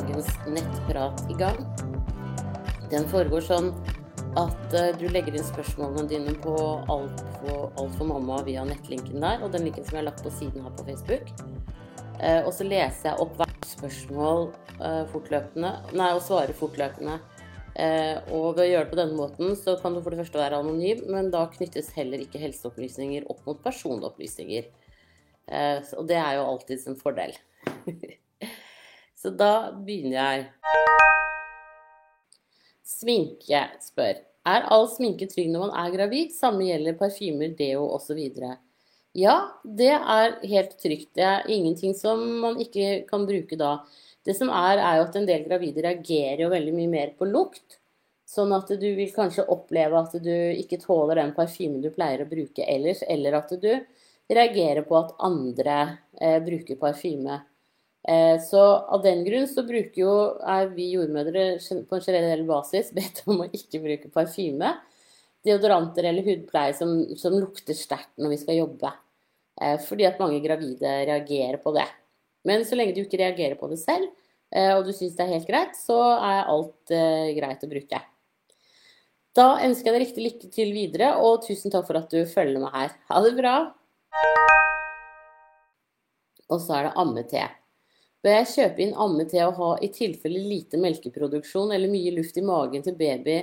dagens 0.00 0.28
nettprat 0.48 1.24
i 1.30 1.34
gang. 1.36 1.58
Den 2.90 3.06
foregår 3.10 3.44
sånn 3.44 3.70
at 4.38 4.74
eh, 4.76 4.92
du 4.98 5.08
legger 5.10 5.34
inn 5.36 5.46
spørsmålene 5.46 6.06
dine 6.10 6.34
på 6.42 6.54
Alt 6.90 7.20
for, 7.40 7.70
alt 7.80 7.96
for 7.98 8.08
mamma 8.08 8.40
via 8.46 8.64
nettlinken 8.66 9.20
der, 9.20 9.42
og 9.44 9.52
den 9.54 9.66
linken 9.66 9.84
som 9.84 9.96
jeg 9.98 10.02
har 10.02 10.08
lagt 10.10 10.24
på 10.24 10.32
siden 10.34 10.64
her 10.64 10.74
på 10.78 10.86
Facebook. 10.88 11.32
Eh, 12.20 12.40
og 12.44 12.52
så 12.54 12.66
leser 12.68 13.10
jeg 13.10 13.24
opp 13.24 13.36
hvert 13.40 13.68
spørsmål 13.68 14.48
eh, 14.78 15.02
fortløpende, 15.12 15.74
nei, 15.98 16.10
og 16.14 16.24
svarer 16.24 16.56
fortløpende. 16.56 17.20
Og 17.80 18.56
ved 18.56 18.64
å 18.64 18.66
gjøre 18.66 18.84
det 18.84 18.90
på 18.90 18.96
denne 18.98 19.16
måten, 19.16 19.52
så 19.56 19.76
kan 19.80 19.94
du 19.94 20.00
for 20.02 20.12
det 20.12 20.18
første 20.20 20.40
være 20.40 20.58
anonym, 20.60 21.04
men 21.14 21.30
da 21.32 21.46
knyttes 21.48 21.92
heller 21.94 22.20
ikke 22.20 22.42
helseopplysninger 22.42 23.30
opp 23.30 23.46
mot 23.46 23.62
personopplysninger. 23.64 24.66
Og 25.96 26.10
det 26.10 26.18
er 26.18 26.34
jo 26.36 26.48
alltids 26.50 26.90
en 26.90 26.98
fordel. 26.98 27.38
så 29.20 29.32
da 29.36 29.70
begynner 29.76 30.16
jeg. 30.16 30.44
Sminke 32.88 33.66
spør. 33.84 34.20
Er 34.48 34.64
all 34.72 34.86
sminke 34.88 35.28
trygg 35.28 35.50
når 35.52 35.66
man 35.66 35.74
er 35.82 35.92
gravid? 35.92 36.32
Samme 36.32 36.64
gjelder 36.64 36.96
parfymer, 36.96 37.52
deo 37.58 37.84
osv. 37.92 38.20
Ja, 39.16 39.34
det 39.64 39.90
er 39.92 40.38
helt 40.48 40.78
trygt. 40.80 41.10
Det 41.18 41.26
er 41.26 41.50
ingenting 41.52 41.92
som 41.98 42.22
man 42.46 42.56
ikke 42.62 43.02
kan 43.10 43.26
bruke 43.28 43.58
da. 43.60 43.76
Det 44.24 44.36
som 44.36 44.48
er, 44.52 44.80
er 44.80 45.00
jo 45.00 45.04
at 45.08 45.20
en 45.20 45.28
del 45.28 45.44
gravide 45.48 45.84
reagerer 45.84 46.44
jo 46.44 46.50
veldig 46.52 46.74
mye 46.76 46.92
mer 46.92 47.12
på 47.18 47.28
lukt. 47.28 47.76
Sånn 48.30 48.54
at 48.56 48.68
du 48.80 48.88
vil 48.96 49.12
kanskje 49.12 49.48
oppleve 49.50 50.00
at 50.00 50.16
du 50.22 50.32
ikke 50.32 50.78
tåler 50.80 51.18
den 51.18 51.34
parfymen 51.36 51.82
du 51.82 51.90
pleier 51.92 52.22
å 52.22 52.30
bruke 52.30 52.64
ellers, 52.64 53.02
eller 53.02 53.36
at 53.40 53.52
du 53.58 53.72
reagerer 54.30 54.84
på 54.86 54.96
at 55.00 55.16
andre 55.26 55.78
eh, 56.20 56.38
bruker 56.44 56.78
parfyme. 56.78 57.40
Eh, 58.08 58.40
så 58.40 58.60
av 58.88 59.02
den 59.04 59.24
grunn 59.26 59.48
så 59.48 59.64
bruker 59.66 60.00
jo, 60.00 60.14
er 60.40 60.70
vi 60.72 60.90
jordmødre 60.94 61.44
på 61.60 61.98
en 61.98 62.04
generell 62.06 62.46
basis 62.48 62.92
bedt 62.96 63.22
om 63.28 63.44
å 63.44 63.50
ikke 63.50 63.82
bruke 63.82 64.12
parfyme. 64.14 64.72
Deodoranter 65.44 66.08
eller 66.08 66.26
hudpleie 66.26 66.74
som, 66.76 66.92
som 67.16 67.36
lukter 67.36 67.76
sterkt 67.76 68.12
når 68.20 68.34
vi 68.34 68.40
skal 68.42 68.60
jobbe. 68.60 68.92
Eh, 69.60 69.76
fordi 69.84 70.08
at 70.08 70.20
mange 70.22 70.40
gravide 70.44 70.94
reagerer 71.10 71.60
på 71.62 71.74
det. 71.76 71.88
Men 72.48 72.64
så 72.64 72.78
lenge 72.78 72.96
du 72.96 73.02
ikke 73.04 73.20
reagerer 73.20 73.58
på 73.60 73.68
det 73.68 73.80
selv, 73.82 74.08
eh, 74.54 74.72
og 74.72 74.86
du 74.86 74.94
syns 74.96 75.16
det 75.18 75.26
er 75.26 75.34
helt 75.34 75.48
greit, 75.48 75.76
så 75.76 75.98
er 76.16 76.48
alt 76.48 76.94
greit 77.36 77.66
å 77.66 77.70
bruke. 77.70 78.00
Da 79.36 79.46
ønsker 79.62 79.86
jeg 79.86 79.94
deg 79.94 80.02
riktig 80.02 80.24
lykke 80.24 80.48
til 80.50 80.72
videre, 80.74 81.12
og 81.22 81.44
tusen 81.44 81.70
takk 81.70 81.86
for 81.86 82.00
at 82.00 82.10
du 82.10 82.24
følger 82.26 82.64
med 82.64 82.72
her. 82.74 82.96
Ha 83.12 83.22
det 83.22 83.36
bra! 83.36 83.54
Og 86.50 86.58
så 86.58 86.80
er 86.80 86.88
det 86.88 86.96
ammete. 86.98 87.46
Bør 88.24 88.36
jeg 88.36 88.50
kjøpe 88.52 88.82
inn 88.84 88.96
ammete 89.00 89.40
og 89.46 89.56
ha 89.56 89.70
i 89.80 89.88
tilfelle 89.94 90.42
lite 90.44 90.80
melkeproduksjon 90.80 91.72
eller 91.72 91.92
mye 91.92 92.12
luft 92.18 92.36
i 92.36 92.44
magen 92.44 92.84
til 92.84 92.98
baby 92.98 93.38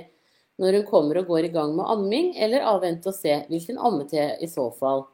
når 0.58 0.80
hun 0.80 0.86
kommer 0.88 1.20
og 1.20 1.30
går 1.30 1.46
i 1.46 1.52
gang 1.54 1.74
med 1.76 1.86
amming, 1.86 2.32
eller 2.34 2.66
avvente 2.66 3.10
og 3.10 3.14
se 3.14 3.36
hvilken 3.50 3.78
ammete 3.78 4.24
i 4.42 4.48
så 4.50 4.64
fall? 4.74 5.04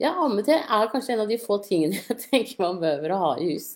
Ja, 0.00 0.14
ammete 0.24 0.56
er 0.56 0.90
kanskje 0.92 1.14
en 1.14 1.24
av 1.24 1.30
de 1.30 1.36
få 1.42 1.58
tingene 1.64 1.98
jeg 2.08 2.20
tenker 2.24 2.62
man 2.62 2.80
behøver 2.82 3.12
å 3.12 3.20
ha 3.24 3.30
i 3.36 3.50
hus. 3.52 3.74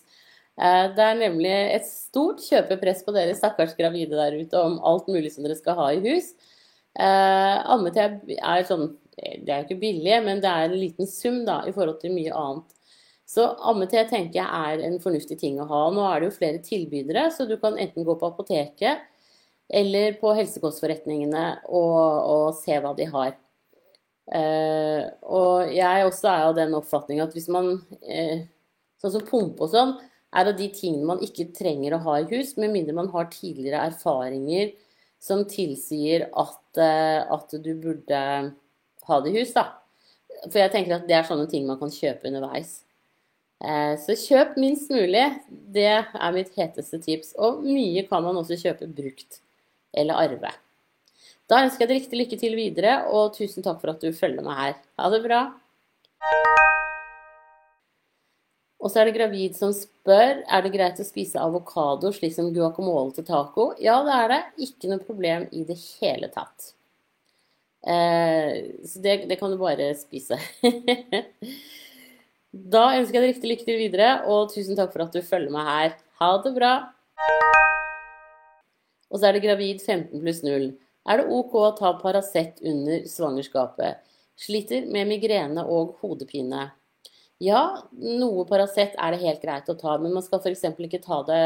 Eh, 0.60 0.86
det 0.96 1.04
er 1.04 1.20
nemlig 1.20 1.52
et 1.52 1.86
stort 1.88 2.40
kjøpepress 2.46 3.04
på 3.04 3.14
dere 3.16 3.36
stakkars 3.36 3.76
gravide 3.78 4.16
der 4.16 4.36
ute 4.38 4.60
om 4.60 4.78
alt 4.88 5.08
mulig 5.12 5.32
som 5.34 5.44
dere 5.44 5.58
skal 5.58 5.76
ha 5.80 5.90
i 5.92 6.00
hus. 6.04 6.32
Eh, 6.92 7.56
ammete 7.72 8.08
er 8.36 8.66
sånn 8.68 8.90
Det 9.16 9.48
er 9.48 9.60
jo 9.60 9.66
ikke 9.66 9.82
billig, 9.82 10.14
men 10.24 10.40
det 10.40 10.48
er 10.48 10.70
en 10.70 10.78
liten 10.80 11.08
sum 11.08 11.42
da, 11.44 11.60
i 11.68 11.72
forhold 11.74 11.98
til 12.00 12.14
mye 12.14 12.32
annet. 12.32 12.70
Så 13.32 13.46
ammete 13.64 14.02
tenker 14.10 14.42
jeg 14.42 14.48
er 14.76 14.82
en 14.84 14.98
fornuftig 15.00 15.38
ting 15.40 15.56
å 15.62 15.68
ha. 15.70 15.86
Nå 15.94 16.04
er 16.04 16.20
det 16.20 16.28
jo 16.28 16.36
flere 16.36 16.60
tilbydere, 16.64 17.30
så 17.32 17.46
du 17.48 17.56
kan 17.60 17.78
enten 17.80 18.04
gå 18.04 18.16
på 18.20 18.28
apoteket 18.28 19.08
eller 19.72 20.18
på 20.20 20.34
helsekostforretningene 20.36 21.44
og, 21.72 22.00
og 22.28 22.46
se 22.58 22.76
hva 22.82 22.92
de 22.98 23.06
har. 23.08 23.32
Eh, 24.36 25.06
og 25.24 25.72
jeg 25.72 26.06
også 26.06 26.28
er 26.28 26.46
av 26.50 26.56
den 26.56 26.76
oppfatning 26.76 27.22
at 27.24 27.32
hvis 27.34 27.48
man 27.52 27.74
eh, 28.06 28.44
Sånn 29.02 29.16
som 29.16 29.24
pumpe 29.26 29.64
og 29.66 29.72
sånn, 29.72 29.96
er 30.30 30.46
av 30.46 30.54
de 30.54 30.68
tingene 30.70 31.08
man 31.08 31.22
ikke 31.26 31.48
trenger 31.56 31.96
å 31.96 32.04
ha 32.04 32.20
i 32.20 32.26
hus, 32.30 32.52
med 32.54 32.70
mindre 32.70 32.94
man 32.94 33.08
har 33.10 33.26
tidligere 33.32 33.80
erfaringer 33.90 34.68
som 35.18 35.42
tilsier 35.50 36.28
at, 36.30 36.60
uh, 36.78 37.26
at 37.34 37.56
du 37.64 37.72
burde 37.82 38.20
ha 39.08 39.18
det 39.24 39.32
i 39.32 39.40
hus, 39.40 39.50
da. 39.56 39.64
For 40.44 40.60
jeg 40.62 40.70
tenker 40.70 41.00
at 41.00 41.08
det 41.10 41.18
er 41.18 41.26
sånne 41.26 41.48
ting 41.50 41.66
man 41.66 41.80
kan 41.82 41.90
kjøpe 41.90 42.30
underveis. 42.30 42.84
Så 43.62 44.16
kjøp 44.18 44.56
minst 44.58 44.90
mulig. 44.90 45.22
Det 45.46 45.86
er 45.86 46.34
mitt 46.34 46.50
heteste 46.58 46.98
tips. 47.04 47.34
Og 47.38 47.62
mye 47.62 48.02
kan 48.08 48.24
man 48.24 48.40
også 48.40 48.58
kjøpe 48.58 48.90
brukt 48.90 49.38
eller 49.94 50.18
arve. 50.18 50.50
Da 51.50 51.60
ønsker 51.66 51.84
jeg 51.84 51.90
deg 51.90 51.98
riktig 52.00 52.18
lykke 52.18 52.38
til 52.40 52.54
videre, 52.56 52.94
og 53.12 53.34
tusen 53.36 53.64
takk 53.64 53.82
for 53.82 53.92
at 53.92 54.02
du 54.02 54.14
følger 54.16 54.44
meg 54.46 54.58
her. 54.58 54.76
Ha 54.98 55.10
det 55.12 55.22
bra. 55.26 55.42
Og 58.82 58.90
så 58.90 59.02
er 59.02 59.08
det 59.08 59.14
gravid 59.14 59.54
som 59.54 59.70
spør 59.76 60.40
er 60.42 60.64
det 60.64 60.72
greit 60.74 60.98
å 60.98 61.06
spise 61.06 61.38
avokado 61.38 62.10
slik 62.14 62.34
som 62.34 62.50
guacamole 62.54 63.14
til 63.14 63.26
taco. 63.28 63.68
Ja, 63.78 64.00
det 64.06 64.16
er 64.16 64.32
det. 64.32 64.40
Ikke 64.66 64.90
noe 64.90 65.04
problem 65.04 65.46
i 65.54 65.62
det 65.68 65.76
hele 66.00 66.32
tatt. 66.34 66.72
Eh, 67.82 68.72
så 68.86 69.02
det, 69.04 69.16
det, 69.30 69.38
kan 69.38 69.52
du 69.52 69.60
bare 69.60 69.92
spise. 69.98 70.38
da 72.52 72.90
ønsker 72.98 73.16
jeg 73.16 73.22
deg 73.22 73.30
riktig 73.30 73.50
lykke 73.50 73.64
til 73.64 73.78
videre, 73.80 74.08
og 74.28 74.50
tusen 74.52 74.76
takk 74.76 74.92
for 74.92 75.06
at 75.06 75.14
du 75.14 75.24
følger 75.24 75.52
meg 75.54 75.68
her. 75.68 75.94
Ha 76.20 76.30
det 76.44 76.52
bra. 76.56 76.72
Og 79.08 79.20
så 79.20 79.28
er 79.28 79.36
det 79.36 79.44
gravid 79.44 79.80
15 79.80 80.20
pluss 80.20 80.42
0. 80.44 80.68
Er 81.08 81.18
det 81.18 81.32
ok 81.32 81.56
å 81.58 81.70
ta 81.78 81.94
Paracet 82.00 82.60
under 82.60 83.06
svangerskapet? 83.08 84.04
Sliter 84.38 84.84
med 84.92 85.08
migrene 85.08 85.64
og 85.64 85.96
hodepine. 86.02 86.68
Ja, 87.42 87.62
noe 87.96 88.44
Paracet 88.48 88.94
er 89.00 89.14
det 89.14 89.22
helt 89.24 89.42
greit 89.42 89.72
å 89.72 89.78
ta, 89.78 89.96
men 89.98 90.12
man 90.14 90.24
skal 90.24 90.44
f.eks. 90.44 90.68
ikke 90.76 91.02
ta 91.02 91.22
det 91.28 91.42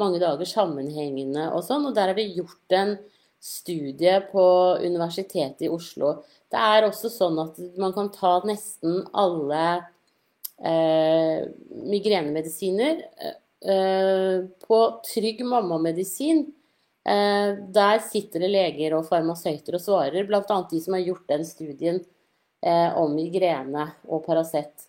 mange 0.00 0.20
dager 0.22 0.48
sammenhengende 0.48 1.50
og 1.52 1.60
sånn. 1.66 1.86
Og 1.90 1.94
der 1.96 2.12
er 2.12 2.18
det 2.18 2.32
gjort 2.32 2.76
en 2.78 2.96
studie 3.38 4.16
på 4.32 4.48
Universitetet 4.80 5.68
i 5.68 5.72
Oslo. 5.72 6.16
Det 6.48 6.58
er 6.58 6.88
også 6.88 7.12
sånn 7.12 7.38
at 7.44 7.60
man 7.78 7.92
kan 7.94 8.08
ta 8.16 8.38
nesten 8.48 9.04
alle 9.12 9.62
migrenemedisiner 10.58 13.04
eh, 13.62 14.38
på 14.66 14.78
trygg 15.06 15.44
mammamedisin 15.46 16.42
Eh, 17.08 17.54
der 17.72 18.02
sitter 18.04 18.42
det 18.44 18.50
leger 18.52 18.98
og 18.98 19.06
farmasøyter 19.08 19.78
og 19.78 19.80
svarer, 19.80 20.26
bl.a. 20.28 20.42
de 20.42 20.80
som 20.82 20.96
har 20.96 21.06
gjort 21.06 21.30
den 21.30 21.46
studien 21.48 22.02
eh, 22.60 22.90
om 22.98 23.14
migrene 23.16 23.86
og 24.10 24.26
Paracet. 24.26 24.84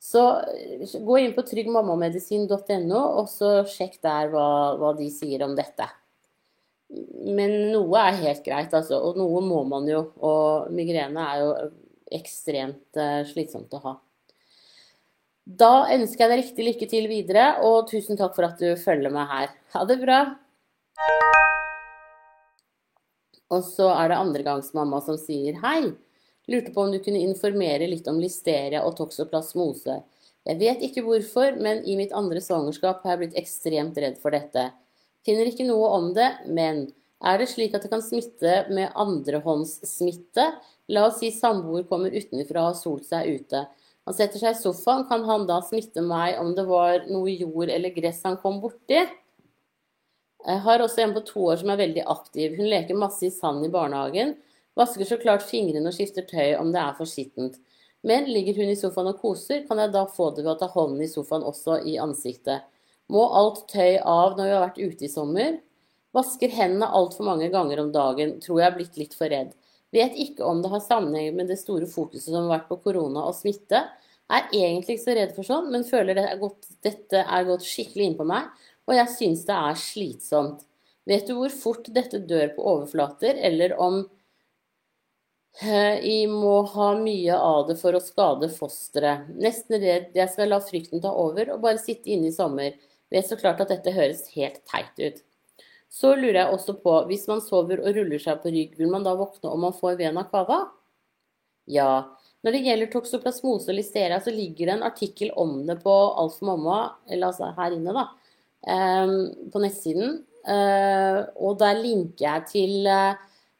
Så 0.00 0.22
eh, 0.48 0.86
gå 1.04 1.18
inn 1.20 1.34
på 1.36 1.44
tryggmammamedisin.no, 1.50 3.02
og 3.20 3.28
så 3.28 3.52
sjekk 3.68 3.98
der 4.06 4.32
hva, 4.32 4.46
hva, 4.80 4.94
de 4.96 5.10
sier 5.12 5.44
om 5.44 5.52
dette. 5.58 5.90
Men 7.28 7.74
noe 7.74 8.08
er 8.08 8.22
helt 8.24 8.44
greit, 8.46 8.72
altså. 8.74 9.02
Og 9.10 9.20
noe 9.20 9.44
må 9.44 9.60
man 9.68 9.84
jo. 9.90 10.06
Og 10.26 10.72
migrene 10.74 11.26
er 11.26 11.44
jo 11.44 11.50
ekstremt 12.16 12.98
slitsomt 13.28 13.76
å 13.76 13.84
ha. 13.84 13.92
Da 15.50 15.88
ønsker 15.90 16.22
jeg 16.22 16.30
deg 16.30 16.40
riktig 16.44 16.64
lykke 16.66 16.86
til 16.90 17.06
videre, 17.10 17.44
og 17.66 17.88
tusen 17.90 18.18
takk 18.18 18.36
for 18.36 18.46
at 18.46 18.60
du 18.60 18.68
følger 18.78 19.10
med 19.10 19.26
her. 19.26 19.50
Ha 19.74 19.82
det 19.88 19.96
bra. 20.02 20.20
Og 23.50 23.64
så 23.66 23.88
er 23.96 24.12
det 24.12 24.20
andregangsmamma 24.20 25.00
som 25.02 25.18
sier 25.18 25.58
hei. 25.64 25.90
Lurte 26.50 26.70
på 26.74 26.84
om 26.84 26.92
du 26.94 27.00
kunne 27.02 27.22
informere 27.24 27.88
litt 27.90 28.06
om 28.10 28.20
listeria 28.22 28.84
og 28.86 28.94
toksoplasmose. 29.00 29.98
Jeg 30.46 30.60
vet 30.60 30.86
ikke 30.86 31.02
hvorfor, 31.06 31.58
men 31.58 31.82
i 31.82 31.96
mitt 31.98 32.14
andre 32.16 32.42
svangerskap 32.44 33.02
har 33.02 33.16
jeg 33.16 33.22
blitt 33.24 33.42
ekstremt 33.42 33.98
redd 33.98 34.20
for 34.22 34.36
dette. 34.36 34.68
Finner 35.26 35.50
ikke 35.50 35.66
noe 35.66 35.90
om 35.98 36.12
det, 36.14 36.30
men 36.46 36.86
er 37.26 37.42
det 37.42 37.50
slik 37.50 37.74
at 37.74 37.82
det 37.84 37.90
kan 37.92 38.04
smitte 38.04 38.64
med 38.70 38.94
andrehåndssmitte? 38.94 40.46
La 40.94 41.08
oss 41.10 41.18
si 41.20 41.34
samboer 41.34 41.84
kommer 41.90 42.14
utenfra 42.14 42.62
og 42.62 42.70
har 42.70 42.78
solt 42.78 43.10
seg 43.10 43.34
ute. 43.40 43.66
Han 44.10 44.16
setter 44.18 44.40
seg 44.42 44.56
i 44.56 44.58
sofaen, 44.58 45.04
kan 45.06 45.22
han 45.22 45.44
da 45.46 45.60
smitte 45.62 46.02
meg 46.02 46.40
om 46.42 46.48
det 46.56 46.64
var 46.66 47.04
noe 47.06 47.30
jord 47.30 47.70
eller 47.70 47.92
gress 47.94 48.24
han 48.26 48.40
kom 48.42 48.56
borti? 48.58 49.04
Jeg 50.40 50.62
har 50.64 50.82
også 50.82 51.04
en 51.04 51.12
på 51.14 51.22
to 51.28 51.44
år 51.52 51.60
som 51.60 51.70
er 51.70 51.78
veldig 51.78 52.02
aktiv. 52.10 52.56
Hun 52.58 52.66
leker 52.72 52.98
masse 52.98 53.28
i 53.28 53.30
sand 53.30 53.62
i 53.62 53.70
barnehagen. 53.70 54.32
Vasker 54.74 55.06
så 55.06 55.20
klart 55.22 55.46
fingrene 55.46 55.92
og 55.92 55.94
skifter 55.94 56.26
tøy 56.26 56.56
om 56.58 56.72
det 56.74 56.82
er 56.82 56.98
for 56.98 57.06
skittent. 57.06 57.60
Men 58.02 58.26
ligger 58.26 58.58
hun 58.58 58.72
i 58.72 58.78
sofaen 58.80 59.12
og 59.12 59.22
koser, 59.22 59.62
kan 59.68 59.78
jeg 59.78 59.94
da 59.94 60.02
få 60.10 60.32
det 60.34 60.42
ved 60.42 60.56
å 60.56 60.58
ta 60.64 60.72
hånden 60.74 61.06
i 61.06 61.10
sofaen 61.12 61.46
også 61.46 61.78
i 61.86 61.94
ansiktet. 62.02 62.66
Må 63.14 63.28
alt 63.30 63.68
tøy 63.70 64.00
av 64.02 64.34
når 64.34 64.42
vi 64.42 64.56
har 64.56 64.66
vært 64.66 64.82
ute 64.82 65.06
i 65.06 65.12
sommer. 65.14 65.60
Vasker 66.18 66.50
hendene 66.50 66.90
altfor 66.98 67.30
mange 67.30 67.46
ganger 67.54 67.84
om 67.84 67.94
dagen. 67.94 68.40
Tror 68.42 68.58
jeg 68.58 68.72
er 68.72 68.78
blitt 68.80 68.98
litt 69.04 69.14
for 69.14 69.30
redd. 69.30 69.54
Vet 69.94 70.14
ikke 70.22 70.46
om 70.46 70.60
det 70.62 70.70
har 70.70 70.82
sammenheng 70.84 71.34
med 71.36 71.50
det 71.50 71.58
store 71.58 71.88
fokuset 71.90 72.30
som 72.30 72.44
har 72.44 72.60
vært 72.60 72.68
på 72.70 72.78
korona 72.84 73.24
og 73.26 73.34
smitte. 73.38 73.82
Er 74.30 74.52
egentlig 74.54 74.96
ikke 74.96 75.06
så 75.08 75.16
redd 75.18 75.32
for 75.34 75.46
sånn, 75.46 75.70
men 75.74 75.86
føler 75.88 76.14
det 76.14 76.26
er 76.30 76.38
gått, 76.38 76.68
dette 76.86 77.24
er 77.24 77.48
gått 77.48 77.66
skikkelig 77.66 78.06
inn 78.06 78.18
på 78.20 78.28
meg 78.28 78.50
og 78.90 78.96
jeg 78.98 79.12
syns 79.14 79.44
det 79.46 79.56
er 79.56 79.78
slitsomt. 79.78 80.64
Vet 81.08 81.28
du 81.28 81.36
hvor 81.38 81.52
fort 81.54 81.86
dette 81.94 82.20
dør 82.26 82.50
på 82.56 82.64
overflater, 82.74 83.38
eller 83.38 83.76
om 83.80 84.02
jeg 85.60 86.26
må 86.30 86.60
ha 86.74 86.90
mye 86.98 87.36
av 87.36 87.64
det 87.68 87.76
for 87.80 87.96
å 87.96 88.02
skade 88.02 88.48
fosteret. 88.54 89.28
Nesten 89.34 89.80
redd 89.82 90.14
jeg 90.16 90.30
skal 90.32 90.52
la 90.52 90.60
frykten 90.62 91.02
ta 91.02 91.10
over 91.10 91.50
og 91.54 91.64
bare 91.64 91.82
sitte 91.82 92.12
inne 92.14 92.30
i 92.30 92.34
sommer. 92.34 92.76
Vet 93.10 93.26
så 93.26 93.38
klart 93.38 93.62
at 93.62 93.72
dette 93.72 93.94
høres 93.94 94.28
helt 94.36 94.62
teit 94.70 95.02
ut. 95.02 95.18
Så 95.90 96.14
lurer 96.14 96.44
jeg 96.44 96.54
også 96.54 96.76
på, 96.78 96.94
hvis 97.10 97.26
man 97.26 97.42
sover 97.42 97.82
og 97.82 97.96
ruller 97.96 98.22
seg 98.22 98.38
på 98.42 98.52
rygg, 98.54 98.76
vil 98.78 98.90
man 98.92 99.02
da 99.06 99.16
våkne 99.18 99.50
om 99.50 99.66
man 99.66 99.74
får 99.74 99.98
vena 99.98 100.22
cava? 100.30 100.62
Ja. 101.70 101.90
Når 102.40 102.54
det 102.54 102.60
gjelder 102.64 102.90
toksoplasmose 102.92 103.72
og 103.72 103.76
listeria, 103.76 104.20
så 104.22 104.32
ligger 104.32 104.70
det 104.70 104.76
en 104.76 104.86
artikkel 104.86 105.32
om 105.38 105.58
det 105.68 105.80
på 105.82 105.94
Alf 106.22 106.38
Mamma, 106.46 106.78
eller 107.10 107.32
altså 107.32 107.50
her 107.58 107.74
inne, 107.76 107.92
da, 107.96 108.06
ehm, 108.70 109.16
på 109.52 109.60
nettsiden. 109.60 110.22
Eh, 110.48 111.18
og 111.36 111.58
der 111.60 111.82
linker 111.82 112.24
jeg 112.24 112.46
til 112.48 112.88
eh, 112.88 113.18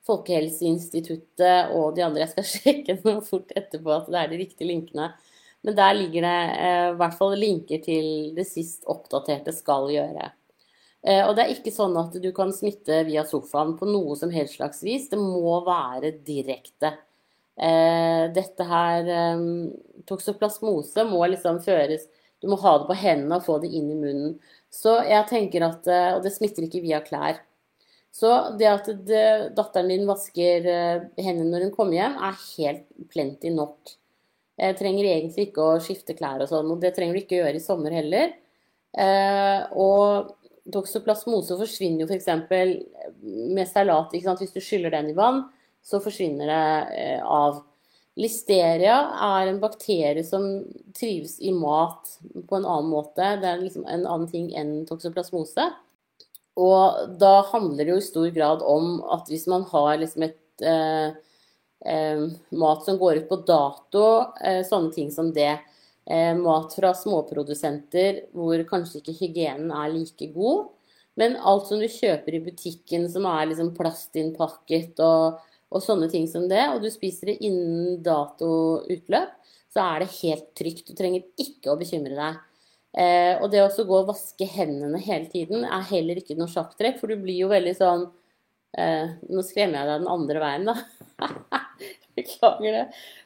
Folkehelseinstituttet 0.09 1.75
og 1.77 1.97
de 1.97 2.07
andre. 2.07 2.25
Jeg 2.25 2.33
skal 2.33 2.49
sjekke 2.55 2.99
noe 3.05 3.21
fort 3.27 3.53
etterpå 3.59 3.93
at 3.99 4.09
det 4.09 4.23
er 4.23 4.33
de 4.33 4.41
riktige 4.45 4.71
linkene. 4.71 5.11
Men 5.67 5.77
der 5.77 5.97
ligger 5.99 6.25
det 6.25 6.37
eh, 6.57 6.89
i 6.95 6.99
hvert 7.03 7.19
fall 7.19 7.37
linker 7.37 7.83
til 7.85 8.07
det 8.39 8.47
sist 8.49 8.87
oppdaterte 8.89 9.53
skal 9.53 9.91
gjøre. 9.93 10.31
Eh, 11.01 11.23
og 11.25 11.37
det 11.37 11.45
er 11.45 11.55
ikke 11.55 11.73
sånn 11.73 11.95
at 11.97 12.17
du 12.21 12.31
kan 12.37 12.53
smitte 12.53 13.03
via 13.09 13.25
sofaen 13.29 13.77
på 13.79 13.89
noe 13.89 14.17
som 14.21 14.33
helst 14.35 14.59
slags 14.59 14.83
vis. 14.85 15.09
Det 15.13 15.21
må 15.21 15.61
være 15.67 16.13
direkte. 16.27 16.97
Eh, 17.61 18.25
dette 18.33 18.65
her 18.65 19.09
eh, 19.11 19.41
Toksoplasmose 20.09 21.05
må 21.05 21.19
liksom 21.29 21.59
føres 21.61 22.07
Du 22.41 22.47
må 22.49 22.57
ha 22.63 22.71
det 22.81 22.87
på 22.89 22.97
hendene 22.97 23.37
og 23.37 23.45
få 23.45 23.59
det 23.61 23.69
inn 23.69 23.91
i 23.93 23.99
munnen. 23.99 24.35
Så 24.73 24.95
jeg 25.05 25.29
tenker 25.29 25.67
at 25.67 25.89
eh, 25.91 26.15
Og 26.17 26.23
det 26.25 26.33
smitter 26.33 26.65
ikke 26.65 26.81
via 26.85 27.03
klær. 27.05 27.43
Så 28.17 28.31
det 28.59 28.67
at 28.67 28.89
det, 29.07 29.25
datteren 29.55 29.91
din 29.93 30.09
vasker 30.09 30.65
hendene 31.15 31.47
når 31.53 31.67
hun 31.69 31.75
kommer 31.77 31.95
hjem, 31.95 32.17
er 32.19 32.41
helt 32.57 32.89
plenty 33.13 33.53
nok. 33.55 33.93
Jeg 34.59 34.77
trenger 34.81 35.07
egentlig 35.07 35.45
ikke 35.47 35.63
å 35.63 35.77
skifte 35.85 36.17
klær 36.19 36.43
og 36.43 36.51
sånn, 36.51 36.73
og 36.75 36.81
det 36.83 36.91
trenger 36.97 37.15
du 37.15 37.21
ikke 37.21 37.39
gjøre 37.39 37.61
i 37.61 37.63
sommer 37.63 37.95
heller. 37.95 38.35
Og 39.79 40.33
toksoplasmose 40.73 41.57
forsvinner 41.59 42.05
jo 42.05 42.11
f.eks. 42.11 42.29
med 43.21 43.69
salat. 43.69 44.13
Hvis 44.13 44.55
du 44.55 44.61
skyller 44.61 44.93
den 44.95 45.11
i 45.13 45.17
vann, 45.17 45.45
så 45.83 46.01
forsvinner 46.03 46.51
det 46.51 46.63
eh, 47.01 47.25
av. 47.25 47.65
Listeria 48.21 48.97
er 49.23 49.49
en 49.49 49.61
bakterie 49.63 50.25
som 50.27 50.43
trives 50.97 51.39
i 51.41 51.55
mat 51.57 52.19
på 52.21 52.59
en 52.59 52.67
annen 52.67 52.91
måte. 52.91 53.37
Det 53.41 53.49
er 53.49 53.63
liksom 53.63 53.87
en 53.87 54.05
annen 54.05 54.29
ting 54.29 54.51
enn 54.59 54.83
toksoplasmose. 54.89 55.71
Og 56.61 57.17
da 57.21 57.35
handler 57.53 57.87
det 57.87 57.95
jo 57.95 58.01
i 58.03 58.05
stor 58.05 58.31
grad 58.35 58.65
om 58.67 58.99
at 59.15 59.31
hvis 59.31 59.47
man 59.49 59.65
har 59.71 60.01
liksom 60.03 60.27
et 60.27 60.67
eh, 60.67 61.15
eh, 61.87 62.27
mat 62.51 62.85
som 62.85 62.99
går 63.01 63.23
ut 63.23 63.29
på 63.31 63.41
dato, 63.49 64.07
eh, 64.45 64.61
sånne 64.67 64.93
ting 64.93 65.15
som 65.15 65.31
det, 65.33 65.55
eh, 65.55 65.70
mat 66.41 66.73
fra 66.75 66.91
småprodusenter 66.97 68.17
hvor 68.35 68.63
kanskje 68.67 68.99
ikke 68.99 69.15
hygienen 69.21 69.69
er 69.71 69.93
like 69.93 70.27
god, 70.35 70.71
men 71.21 71.37
alt 71.37 71.69
som 71.69 71.81
du 71.83 71.87
kjøper 71.91 72.37
i 72.37 72.43
butikken 72.45 73.05
som 73.13 73.27
er 73.29 73.51
liksom 73.51 73.73
plastinnpakket 73.77 75.01
og, 75.05 75.41
og 75.71 75.85
sånne 75.85 76.09
ting 76.13 76.27
som 76.31 76.47
det, 76.51 76.63
og 76.73 76.81
du 76.83 76.89
spiser 76.93 77.33
det 77.33 77.41
innen 77.47 78.01
datoutløp, 78.05 79.35
så 79.71 79.85
er 79.85 80.03
det 80.03 80.15
helt 80.17 80.49
trygt. 80.59 80.89
Du 80.89 80.99
trenger 80.99 81.27
ikke 81.39 81.71
å 81.71 81.79
bekymre 81.79 82.17
deg. 82.17 82.39
Eh, 82.99 83.37
og 83.39 83.53
det 83.53 83.63
å 83.63 83.85
gå 83.87 84.01
og 84.01 84.09
vaske 84.09 84.49
hendene 84.51 84.99
hele 85.05 85.29
tiden 85.31 85.63
er 85.63 85.85
heller 85.93 86.19
ikke 86.19 86.35
noe 86.39 86.51
sjakktrekk, 86.51 86.99
for 86.99 87.13
du 87.13 87.21
blir 87.23 87.45
jo 87.45 87.51
veldig 87.53 87.75
sånn 87.79 88.09
eh, 88.75 89.13
Nå 89.31 89.45
skremmer 89.47 89.79
jeg 89.79 89.91
deg 89.93 90.01
den 90.03 90.11
andre 90.11 90.43
veien, 90.43 90.67
da. 90.73 90.75
Beklager 92.19 92.81
det. 92.81 92.85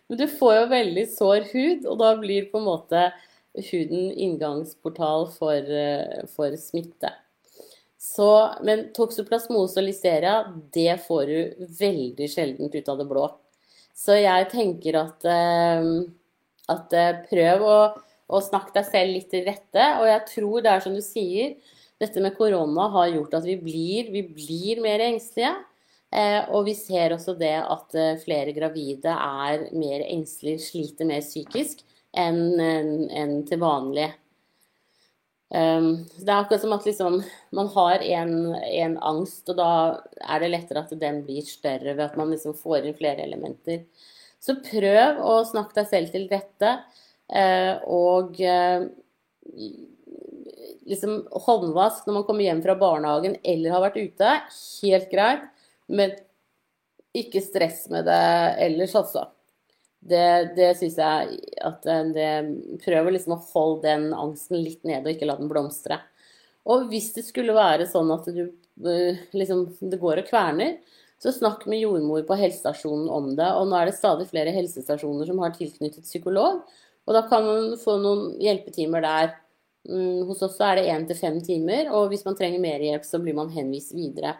Men 0.08 0.20
du 0.20 0.26
får 0.28 0.54
jo 0.56 0.64
veldig 0.72 1.04
sår 1.12 1.46
hud, 1.52 1.86
og 1.88 2.00
da 2.02 2.14
blir 2.20 2.50
på 2.50 2.60
en 2.60 2.66
måte 2.68 3.04
huden 3.70 4.10
inngangsportal 4.12 5.28
for, 5.32 5.56
eh, 5.56 6.24
for 6.34 6.56
smitte. 6.60 7.12
Så, 8.04 8.28
men 8.62 8.90
toksoplasmose 8.96 9.80
og 9.80 9.86
listeria, 9.86 10.34
det 10.74 10.98
får 11.06 11.22
du 11.30 11.68
veldig 11.78 12.28
sjeldent 12.28 12.74
ut 12.74 12.90
av 12.92 13.00
det 13.00 13.08
blå. 13.08 13.28
Så 13.96 14.18
jeg 14.20 14.50
tenker 14.52 15.00
at, 15.00 15.24
eh, 15.24 15.88
at 16.68 16.92
eh, 16.92 17.22
prøv 17.30 17.64
å 17.64 17.78
å 18.32 18.40
snakke 18.42 18.74
deg 18.78 18.88
selv 18.88 19.14
litt 19.16 19.30
til 19.32 19.46
rette. 19.48 19.86
Og 20.00 20.08
jeg 20.08 20.26
tror 20.32 20.64
det 20.64 20.72
er 20.72 20.84
som 20.84 20.96
du 20.96 21.02
sier, 21.04 21.56
dette 22.02 22.22
med 22.22 22.36
korona 22.38 22.88
har 22.96 23.12
gjort 23.12 23.38
at 23.38 23.46
vi 23.46 23.56
blir, 23.60 24.10
vi 24.12 24.24
blir 24.26 24.82
mer 24.84 25.04
engstelige. 25.04 25.54
Eh, 26.14 26.42
og 26.54 26.68
vi 26.68 26.76
ser 26.78 27.14
også 27.14 27.34
det 27.38 27.56
at 27.58 27.96
eh, 27.98 28.18
flere 28.22 28.54
gravide 28.54 29.10
er 29.10 29.64
mer 29.74 30.04
engstelige, 30.06 30.62
sliter 30.62 31.08
mer 31.08 31.24
psykisk 31.24 31.82
enn 32.14 32.60
en, 32.62 33.40
til 33.48 33.58
vanlig. 33.58 34.12
Um, 35.54 36.04
det 36.18 36.30
er 36.30 36.40
akkurat 36.40 36.62
som 36.62 36.72
at 36.74 36.86
liksom, 36.86 37.16
man 37.54 37.68
har 37.74 38.02
en, 38.02 38.54
en, 38.54 38.94
angst, 39.06 39.50
og 39.50 39.58
da 39.58 39.70
er 40.22 40.42
det 40.42 40.50
lettere 40.50 40.82
at 40.82 40.94
den 40.98 41.20
blir 41.26 41.46
større 41.46 41.92
ved 41.92 42.02
at 42.06 42.16
man 42.18 42.30
liksom 42.32 42.54
får 42.58 42.86
inn 42.86 42.96
flere 42.98 43.26
elementer. 43.26 43.84
Så 44.42 44.56
prøv 44.62 45.20
å 45.22 45.36
snakke 45.46 45.80
deg 45.80 45.90
selv 45.90 46.14
til 46.14 46.28
rette. 46.30 46.76
Eh, 47.34 47.74
og 47.90 48.38
liksom 50.84 51.24
håndvask 51.46 52.06
når 52.06 52.18
man 52.18 52.26
kommer 52.28 52.46
hjem 52.46 52.62
fra 52.62 52.78
barnehagen 52.78 53.38
eller 53.42 53.74
har 53.74 53.84
vært 53.88 54.00
ute, 54.02 54.36
helt 54.84 55.10
greit. 55.10 55.50
Men 55.92 56.14
ikke 57.14 57.42
stress 57.44 57.86
med 57.92 58.08
det 58.08 58.22
ellers, 58.66 58.94
altså. 58.98 59.28
Det, 60.04 60.54
det 60.56 60.72
syns 60.76 60.98
jeg 61.00 61.36
at 61.64 61.86
eh, 61.88 62.08
det 62.12 62.32
Prøver 62.82 63.14
liksom 63.14 63.38
å 63.38 63.44
holde 63.54 63.86
den 63.86 64.10
angsten 64.12 64.58
litt 64.60 64.82
nede 64.84 65.06
og 65.06 65.14
ikke 65.14 65.28
la 65.30 65.38
den 65.38 65.48
blomstre. 65.48 65.96
Og 66.68 66.90
hvis 66.90 67.12
det 67.16 67.24
skulle 67.24 67.56
være 67.56 67.86
sånn 67.88 68.12
at 68.12 68.28
du 68.28 68.44
liksom 69.32 69.68
Det 69.80 70.00
går 70.02 70.20
og 70.20 70.28
kverner, 70.28 70.76
så 71.22 71.32
snakk 71.32 71.62
med 71.70 71.80
jordmor 71.80 72.24
på 72.28 72.36
helsestasjonen 72.36 73.06
om 73.08 73.30
det. 73.38 73.46
Og 73.56 73.68
nå 73.70 73.78
er 73.78 73.88
det 73.88 73.96
stadig 73.96 74.26
flere 74.28 74.52
helsestasjoner 74.52 75.28
som 75.30 75.38
har 75.40 75.54
tilknyttet 75.56 76.04
psykolog. 76.04 76.64
Og 77.04 77.16
da 77.16 77.22
kan 77.30 77.46
man 77.46 77.76
få 77.80 77.96
noen 78.02 78.34
hjelpetimer 78.42 79.04
der. 79.04 79.30
Mm, 79.88 80.24
hos 80.28 80.42
oss 80.44 80.58
er 80.64 80.80
det 80.80 80.88
én 80.92 81.06
til 81.08 81.16
fem 81.16 81.38
timer, 81.44 81.90
og 81.92 82.10
hvis 82.12 82.24
man 82.24 82.36
trenger 82.36 82.60
mer 82.60 82.80
hjelp, 82.80 83.04
så 83.04 83.20
blir 83.20 83.36
man 83.36 83.52
henvist 83.52 83.92
videre. 83.96 84.34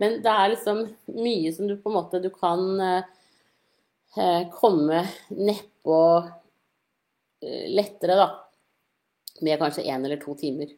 Men 0.00 0.20
det 0.24 0.32
er 0.32 0.52
liksom 0.52 0.84
mye 1.16 1.52
som 1.52 1.68
du 1.68 1.76
på 1.76 1.90
en 1.90 1.96
måte 1.98 2.20
du 2.22 2.30
kan 2.32 2.62
eh, 2.80 4.46
komme 4.54 5.02
nedpå 5.28 5.98
eh, 7.44 7.66
lettere, 7.72 8.16
da. 8.20 8.28
Med 9.40 9.60
kanskje 9.60 9.86
én 9.88 10.04
eller 10.04 10.20
to 10.20 10.34
timer. 10.38 10.72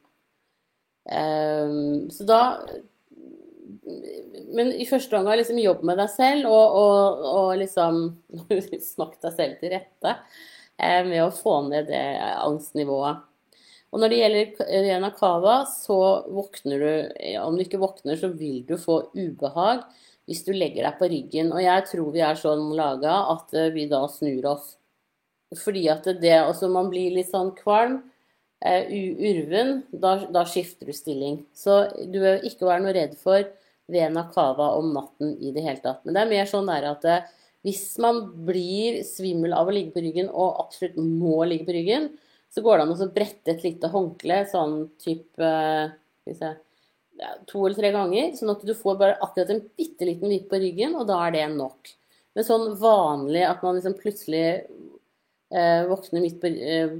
Eh, 1.11 1.76
så 2.14 2.26
da 2.28 2.40
Men 4.52 4.69
i 4.71 4.85
første 4.87 5.16
omgang 5.19 5.40
liksom 5.40 5.59
jobb 5.59 5.81
med 5.88 5.99
deg 5.99 6.11
selv 6.12 6.47
og, 6.47 6.76
og, 6.78 7.25
og 7.26 7.49
liksom 7.59 8.02
Snakk 8.92 9.16
deg 9.25 9.35
selv 9.35 9.59
til 9.62 9.75
rette. 9.75 10.16
Eh, 10.78 11.02
med 11.07 11.25
å 11.25 11.35
få 11.35 11.61
ned 11.69 11.90
det 11.90 12.04
angstnivået. 12.42 13.23
Og 13.92 14.00
når 14.00 14.08
det 14.08 14.20
gjelder 14.22 14.70
Rena 14.87 15.11
Cava, 15.12 15.56
så 15.68 15.99
våkner 16.32 16.80
du 16.80 17.26
Om 17.42 17.58
du 17.58 17.64
ikke 17.66 17.80
våkner, 17.82 18.16
så 18.16 18.32
vil 18.32 18.62
du 18.68 18.78
få 18.80 19.02
ubehag 19.12 19.84
hvis 20.30 20.44
du 20.46 20.52
legger 20.54 20.87
deg 20.87 21.00
på 21.00 21.08
ryggen. 21.11 21.50
Og 21.52 21.61
jeg 21.64 21.84
tror 21.90 22.12
vi 22.14 22.22
er 22.25 22.38
sånn 22.38 22.70
laga 22.78 23.16
at 23.34 23.52
eh, 23.58 23.72
vi 23.75 23.88
da 23.90 24.04
snur 24.08 24.46
oss. 24.54 24.76
Fordi 25.58 25.82
at 25.92 26.06
det 26.22 26.38
Altså, 26.38 26.70
Man 26.72 26.88
blir 26.92 27.12
litt 27.12 27.28
sånn 27.28 27.50
kvalm, 27.58 27.99
uh, 28.64 28.84
urven, 28.88 29.82
da, 29.90 30.14
da, 30.32 30.46
skifter 30.49 30.88
du 30.88 30.94
stilling. 30.96 31.42
Så 31.52 31.82
du 32.08 32.20
bør 32.22 32.46
ikke 32.46 32.70
være 32.70 32.84
noe 32.87 32.94
redd 32.96 33.18
for 33.20 33.44
Rena 33.92 34.28
Cava 34.32 34.70
om 34.78 34.92
natten 34.94 35.34
i 35.42 35.52
det 35.52 35.66
hele 35.66 35.82
tatt. 35.82 36.06
Men 36.06 36.16
det 36.16 36.22
er 36.22 36.32
mer 36.32 36.49
sånn 36.49 36.70
der 36.70 36.87
at 36.94 37.08
hvis 37.66 37.99
man 38.02 38.25
blir 38.46 39.02
svimmel 39.06 39.52
av 39.54 39.68
å 39.68 39.75
ligge 39.75 39.92
på 39.94 40.02
ryggen 40.06 40.30
og 40.30 40.62
absolutt 40.64 40.96
må 40.96 41.42
ligge 41.50 41.68
på 41.68 41.76
ryggen, 41.76 42.08
så 42.52 42.62
går 42.64 42.78
det 42.78 42.85
an 42.85 42.92
å 42.92 43.09
brette 43.14 43.54
et 43.54 43.64
lite 43.64 43.88
håndkle 43.92 44.42
sånn 44.50 44.76
type 45.00 45.50
ja, 46.28 47.32
to 47.49 47.64
eller 47.64 47.78
tre 47.78 47.92
ganger, 47.94 48.32
sånn 48.37 48.52
at 48.52 48.64
du 48.66 48.75
får 48.76 48.99
bare 49.00 49.18
akkurat 49.25 49.52
en 49.54 49.62
bitte 49.78 50.09
liten 50.09 50.32
vipp 50.32 50.50
på 50.50 50.61
ryggen, 50.61 50.97
og 50.99 51.09
da 51.09 51.18
er 51.26 51.37
det 51.37 51.47
nok. 51.54 51.94
Men 52.37 52.49
sånn 52.49 52.71
vanlig 52.80 53.44
at 53.47 53.64
man 53.64 53.76
liksom 53.76 53.97
plutselig 53.99 54.44
eh, 55.52 55.82
våkner 55.88 56.25
midt 56.25 56.38
på 56.40 56.49
eh, 56.49 56.94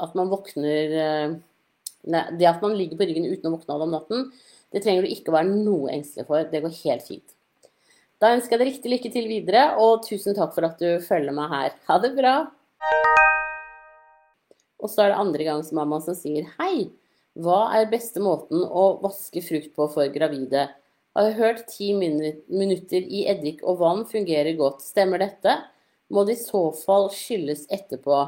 At 0.00 0.14
man 0.14 0.30
våkner 0.30 0.94
eh, 0.94 1.32
nei, 2.06 2.22
Det 2.38 2.46
at 2.46 2.62
man 2.62 2.76
ligger 2.78 3.00
på 3.00 3.08
ryggen 3.08 3.26
uten 3.26 3.50
å 3.50 3.56
våkne 3.56 3.74
av 3.74 3.82
om 3.88 3.96
natten, 3.96 4.28
det 4.70 4.84
trenger 4.84 5.02
du 5.02 5.10
ikke 5.10 5.32
å 5.32 5.38
være 5.40 5.50
noe 5.50 5.90
engstelig 5.96 6.28
for. 6.28 6.46
Det 6.46 6.62
går 6.62 6.78
helt 6.84 7.06
fint. 7.08 7.34
Da 8.22 8.30
ønsker 8.36 8.54
jeg 8.54 8.62
deg 8.62 8.70
riktig 8.70 8.94
lykke 8.94 9.12
til 9.16 9.26
videre, 9.26 9.66
og 9.82 10.06
tusen 10.06 10.36
takk 10.36 10.54
for 10.54 10.68
at 10.70 10.78
du 10.78 11.02
følger 11.02 11.34
meg 11.34 11.50
her. 11.56 11.76
Ha 11.90 11.98
det 12.04 12.14
bra! 12.14 12.36
Og 14.80 14.90
så 14.90 15.04
er 15.04 15.12
det 15.12 15.20
andre 15.22 15.46
gangs 15.46 15.70
mamma 15.76 16.00
som 16.04 16.16
sier 16.16 16.48
hei. 16.58 16.90
Hva 17.40 17.70
er 17.78 17.90
beste 17.92 18.22
måten 18.22 18.64
å 18.64 19.00
vaske 19.02 19.42
frukt 19.44 19.72
på 19.76 19.86
for 19.92 20.10
gravide? 20.12 20.68
Har 21.16 21.34
hørt 21.38 21.66
ti 21.70 21.92
minutter 21.94 23.02
i 23.02 23.24
eddik 23.30 23.62
og 23.66 23.80
vann 23.82 24.04
fungerer 24.08 24.56
godt. 24.58 24.82
Stemmer 24.84 25.22
dette? 25.22 25.56
Må 26.10 26.24
det 26.26 26.38
i 26.38 26.42
så 26.42 26.68
fall 26.74 27.08
skylles 27.14 27.66
etterpå? 27.70 28.22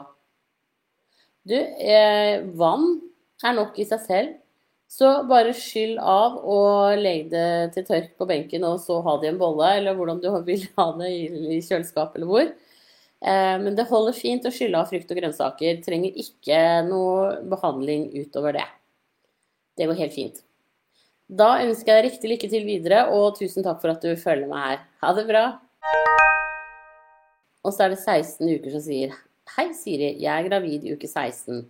Du, 1.49 1.57
eh, 1.57 2.43
vann 2.55 3.01
er 3.43 3.57
nok 3.59 3.79
i 3.79 3.87
seg 3.87 4.07
selv. 4.07 4.39
Så 4.93 5.09
bare 5.25 5.55
skyll 5.57 5.95
av 5.99 6.35
og 6.45 6.99
legg 7.01 7.31
det 7.33 7.73
til 7.73 7.87
tørk 7.89 8.11
på 8.21 8.27
benken, 8.29 8.67
og 8.69 8.77
så 8.83 8.99
ha 9.07 9.15
det 9.21 9.31
i 9.31 9.33
en 9.33 9.41
bolle, 9.41 9.71
eller 9.79 9.97
hvordan 9.97 10.21
du 10.21 10.29
vil 10.45 10.67
ha 10.77 10.91
det 10.99 11.09
i 11.09 11.63
kjøleskap 11.65 12.19
eller 12.19 12.29
hvor. 12.29 12.51
Eh, 13.23 13.57
men 13.63 13.77
det 13.79 13.87
holder 13.91 14.17
fint 14.17 14.47
å 14.47 14.53
skylle 14.55 14.81
av 14.81 14.91
frukt 14.91 15.11
og 15.15 15.19
grønnsaker. 15.21 15.83
Trenger 15.85 16.23
ikke 16.25 16.63
noe 16.89 17.43
behandling 17.53 18.09
utover 18.19 18.59
det. 18.59 18.69
Det 19.79 19.87
går 19.89 20.01
helt 20.03 20.17
fint. 20.17 20.41
Da 21.33 21.55
ønsker 21.63 21.97
jeg 21.97 22.09
riktig 22.11 22.33
lykke 22.33 22.49
til 22.53 22.67
videre, 22.67 23.05
og 23.15 23.39
tusen 23.39 23.65
takk 23.65 23.79
for 23.81 23.95
at 23.95 24.03
du 24.05 24.11
følger 24.21 24.51
meg 24.51 24.67
her. 24.67 24.83
Ha 25.01 25.13
det 25.17 25.29
bra. 25.31 25.45
Og 27.63 27.71
så 27.71 27.87
er 27.87 27.95
det 27.95 28.03
16 28.03 28.43
uker 28.43 28.75
som 28.75 28.83
sier 28.83 29.15
Hei, 29.55 29.71
Siri. 29.77 30.17
Jeg 30.21 30.33
er 30.33 30.49
gravid 30.49 30.85
i 30.85 30.93
uke 30.97 31.09
16. 31.09 31.63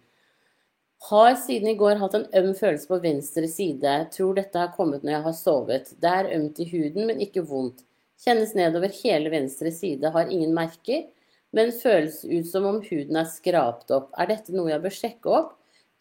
Har 1.09 1.33
siden 1.41 1.73
i 1.73 1.79
går 1.79 1.99
hatt 1.99 2.15
en 2.15 2.29
øm 2.39 2.53
følelse 2.55 2.89
på 2.89 3.01
venstre 3.03 3.49
side. 3.51 3.95
Tror 4.15 4.37
dette 4.39 4.59
har 4.59 4.75
kommet 4.77 5.03
når 5.03 5.17
jeg 5.17 5.25
har 5.25 5.35
sovet. 5.35 5.95
Det 6.01 6.11
er 6.11 6.31
ømt 6.37 6.61
i 6.63 6.69
huden, 6.71 7.09
men 7.09 7.23
ikke 7.25 7.43
vondt. 7.47 7.83
Kjennes 8.23 8.55
nedover 8.55 8.93
hele 9.03 9.33
venstre 9.33 9.73
side, 9.75 10.13
har 10.15 10.31
ingen 10.31 10.53
merker, 10.55 11.09
men 11.57 11.73
føles 11.77 12.23
ut 12.25 12.49
som 12.49 12.67
om 12.69 12.79
huden 12.85 13.19
er 13.21 13.29
skrapt 13.29 13.93
opp. 13.95 14.13
Er 14.17 14.31
dette 14.31 14.55
noe 14.55 14.71
jeg 14.73 14.83
bør 14.83 14.95
sjekke 14.97 15.35
opp? 15.41 15.51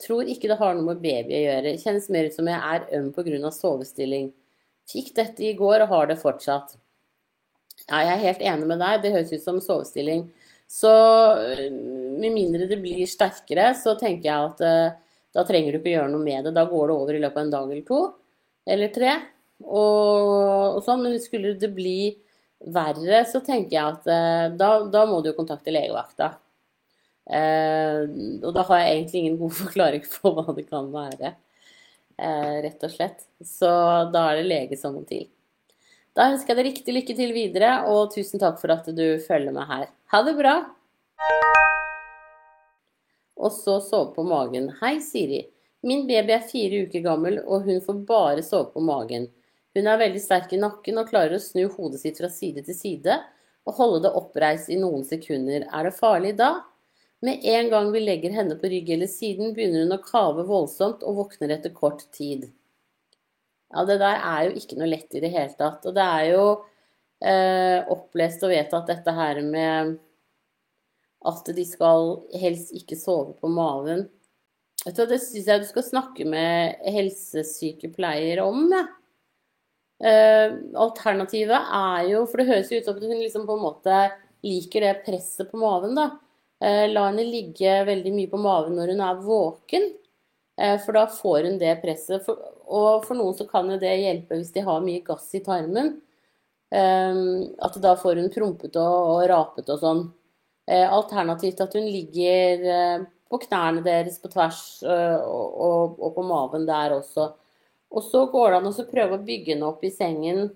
Tror 0.01 0.29
ikke 0.29 0.49
det 0.49 0.57
har 0.57 0.77
noe 0.77 0.87
med 0.87 1.01
baby 1.03 1.35
å 1.37 1.41
gjøre. 1.43 1.73
Kjennes 1.81 2.07
mer 2.13 2.29
ut 2.29 2.37
som 2.37 2.47
jeg 2.49 2.57
er 2.57 2.87
øm 2.97 3.11
pga. 3.13 3.51
sovestilling. 3.53 4.31
Fikk 4.89 5.11
dette 5.15 5.43
i 5.45 5.53
går 5.57 5.83
og 5.83 5.91
har 5.91 6.07
det 6.09 6.21
fortsatt. 6.21 6.77
Ja, 7.87 8.01
jeg 8.05 8.13
er 8.13 8.23
helt 8.25 8.41
enig 8.53 8.69
med 8.69 8.81
deg. 8.81 9.03
Det 9.03 9.11
høres 9.13 9.33
ut 9.33 9.43
som 9.43 9.59
sovestilling. 9.61 10.25
Så 10.71 10.91
øh, 11.35 11.67
med 12.21 12.31
mindre 12.31 12.67
det 12.69 12.79
blir 12.81 13.03
sterkere, 13.09 13.73
så 13.75 13.97
tenker 13.99 14.29
jeg 14.29 14.51
at 14.51 14.61
uh, 14.63 15.15
da 15.35 15.43
trenger 15.47 15.73
du 15.73 15.81
ikke 15.81 15.95
gjøre 15.97 16.11
noe 16.13 16.23
med 16.23 16.47
det. 16.47 16.55
Da 16.55 16.63
går 16.69 16.87
det 16.87 16.95
over 16.95 17.17
i 17.17 17.21
løpet 17.21 17.39
av 17.39 17.45
en 17.45 17.53
dag 17.53 17.71
eller 17.71 17.85
to, 17.87 18.01
eller 18.71 18.93
tre. 18.95 19.15
Og, 19.67 20.77
og 20.77 20.79
sånn. 20.85 21.03
Men 21.03 21.19
skulle 21.23 21.57
det 21.59 21.73
bli 21.75 22.15
verre, 22.69 23.23
så 23.29 23.41
tenker 23.45 23.75
jeg 23.75 23.97
at 23.97 24.07
uh, 24.07 24.47
da, 24.57 24.71
da, 24.91 25.05
må 25.09 25.21
du 25.21 25.31
jo 25.31 25.37
kontakte 25.37 25.73
legevakta. 25.73 26.33
Uh, 27.31 28.07
og 28.41 28.51
da 28.55 28.65
har 28.69 28.81
jeg 28.83 28.95
egentlig 28.95 29.21
ingen 29.21 29.37
god 29.41 29.57
forklaring 29.63 30.07
på 30.09 30.33
hva 30.37 30.47
det 30.57 30.67
kan 30.69 30.89
være, 30.93 31.35
rett 32.61 32.83
og 32.85 32.91
slett. 32.93 33.23
Så 33.41 33.69
da 34.13 34.27
er 34.29 34.41
det 34.41 34.49
lege 34.49 34.77
som 34.77 34.93
må 34.93 35.05
til. 35.09 35.25
Da 36.13 36.27
ønsker 36.33 36.51
jeg 36.51 36.59
deg 36.59 36.67
riktig 36.67 36.93
lykke 36.93 37.15
til 37.15 37.31
videre, 37.33 37.71
og 37.87 38.11
tusen 38.13 38.41
takk 38.41 38.59
for 38.59 38.73
at 38.73 38.89
du 38.93 39.05
følger 39.23 39.55
med 39.55 39.65
her. 39.69 39.87
Ha 40.11 40.19
det 40.27 40.35
bra! 40.37 40.55
Og 43.41 43.53
så 43.55 43.79
sove 43.81 44.11
på 44.13 44.25
magen. 44.27 44.67
Hei, 44.81 44.97
Siri. 45.01 45.45
Min 45.87 46.03
baby 46.09 46.35
er 46.35 46.43
fire 46.45 46.83
uker 46.85 47.01
gammel, 47.05 47.39
og 47.41 47.65
hun 47.65 47.79
får 47.81 48.01
bare 48.09 48.43
sove 48.45 48.69
på 48.75 48.83
magen. 48.85 49.29
Hun 49.75 49.87
er 49.87 50.01
veldig 50.01 50.21
sterk 50.21 50.51
i 50.51 50.59
nakken 50.59 50.99
og 50.99 51.11
klarer 51.11 51.37
å 51.37 51.43
snu 51.43 51.63
hodet 51.71 52.01
sitt 52.01 52.19
fra 52.19 52.29
side 52.31 52.65
til 52.67 52.75
side 52.75 53.21
og 53.67 53.77
holde 53.77 54.01
det 54.05 54.13
oppreist 54.17 54.71
i 54.73 54.79
noen 54.79 55.05
sekunder. 55.07 55.67
Er 55.69 55.87
det 55.87 55.95
farlig 55.95 56.33
da? 56.39 56.53
Med 57.21 57.45
en 57.45 57.69
gang 57.69 57.91
vi 57.93 58.01
legger 58.01 58.33
henne 58.33 58.57
på 58.57 58.69
rygg 58.71 58.89
eller 58.95 59.09
siden, 59.09 59.53
begynner 59.53 59.85
hun 59.85 59.95
å 59.95 60.01
kave 60.01 60.45
voldsomt 60.47 61.05
og 61.05 61.19
våkner 61.19 61.53
etter 61.53 61.73
kort 61.75 62.07
tid. 62.15 62.47
Ja, 63.71 63.85
det 63.87 63.99
der 64.01 64.17
er 64.17 64.47
jo 64.47 64.55
ikke 64.57 64.79
noe 64.79 64.89
lett 64.89 65.13
i 65.15 65.21
det 65.23 65.29
hele 65.31 65.53
tatt. 65.55 65.85
Og 65.85 65.95
det 65.95 66.03
er 66.03 66.25
jo 66.33 66.45
eh, 67.23 67.77
opplest 67.93 68.41
og 68.43 68.51
vedtatt 68.51 68.89
dette 68.89 69.13
her 69.15 69.43
med 69.45 69.99
at 71.29 71.51
de 71.53 71.65
skal 71.69 72.15
helst 72.41 72.73
ikke 72.75 72.97
sove 72.97 73.37
på 73.37 73.51
maven. 73.53 74.07
Vet 74.81 74.97
du, 74.97 75.05
det 75.05 75.21
syns 75.21 75.45
jeg 75.47 75.61
du 75.61 75.67
skal 75.69 75.85
snakke 75.85 76.25
med 76.25 76.81
helsesykepleier 76.89 78.41
om. 78.43 78.65
Ja. 78.73 78.87
Eh, 80.01 80.53
alternativet 80.81 81.73
er 81.77 82.05
jo 82.09 82.23
For 82.25 82.41
det 82.41 82.49
høres 82.49 82.71
jo 82.73 82.79
ut 82.81 82.87
som 82.87 82.97
at 82.97 83.05
hun 83.05 83.19
liksom 83.21 83.45
på 83.45 83.57
en 83.57 83.65
måte 83.67 83.97
liker 84.41 84.81
det 84.87 84.93
presset 85.05 85.51
på 85.51 85.59
maven. 85.61 85.95
da. 85.95 86.09
Eh, 86.61 86.87
la 86.89 87.07
henne 87.09 87.25
ligge 87.25 87.81
veldig 87.85 88.13
mye 88.15 88.29
på 88.29 88.39
maven 88.41 88.77
når 88.77 88.93
hun 88.95 89.03
er 89.05 89.19
våken. 89.25 89.91
Eh, 90.57 90.77
for 90.81 90.97
da 90.97 91.05
får 91.07 91.49
hun 91.49 91.59
det 91.61 91.75
presset. 91.83 92.25
Og 92.65 93.05
for 93.05 93.17
noen 93.17 93.37
så 93.37 93.45
kan 93.49 93.69
jo 93.69 93.77
det 93.77 93.93
hjelpe 93.99 94.39
hvis 94.39 94.53
de 94.55 94.65
har 94.65 94.81
mye 94.81 95.03
gass 95.05 95.29
i 95.37 95.43
tarmen. 95.45 95.99
At 96.71 97.75
da 97.83 97.97
får 97.99 98.15
hun 98.15 98.29
prompet 98.31 98.77
og, 98.79 99.25
rapet 99.27 99.67
og 99.73 99.81
sånn. 99.81 100.05
Alternativt 100.71 101.59
at 101.59 101.73
hun 101.75 101.83
ligger 101.83 103.03
på 103.27 103.39
knærne 103.43 103.83
deres 103.83 104.15
på 104.23 104.31
tvers 104.31 104.79
og, 104.87 105.99
på 106.15 106.23
maven 106.23 106.63
der 106.69 106.95
også. 106.95 107.33
Og 107.91 108.03
så 108.07 108.25
går 108.31 108.51
det 108.51 108.59
an 108.59 108.69
å 108.71 108.89
prøve 108.89 109.17
å 109.17 109.23
bygge 109.25 109.53
den 109.53 109.65
opp 109.67 109.83
i 109.83 109.91
sengen. 109.91 110.51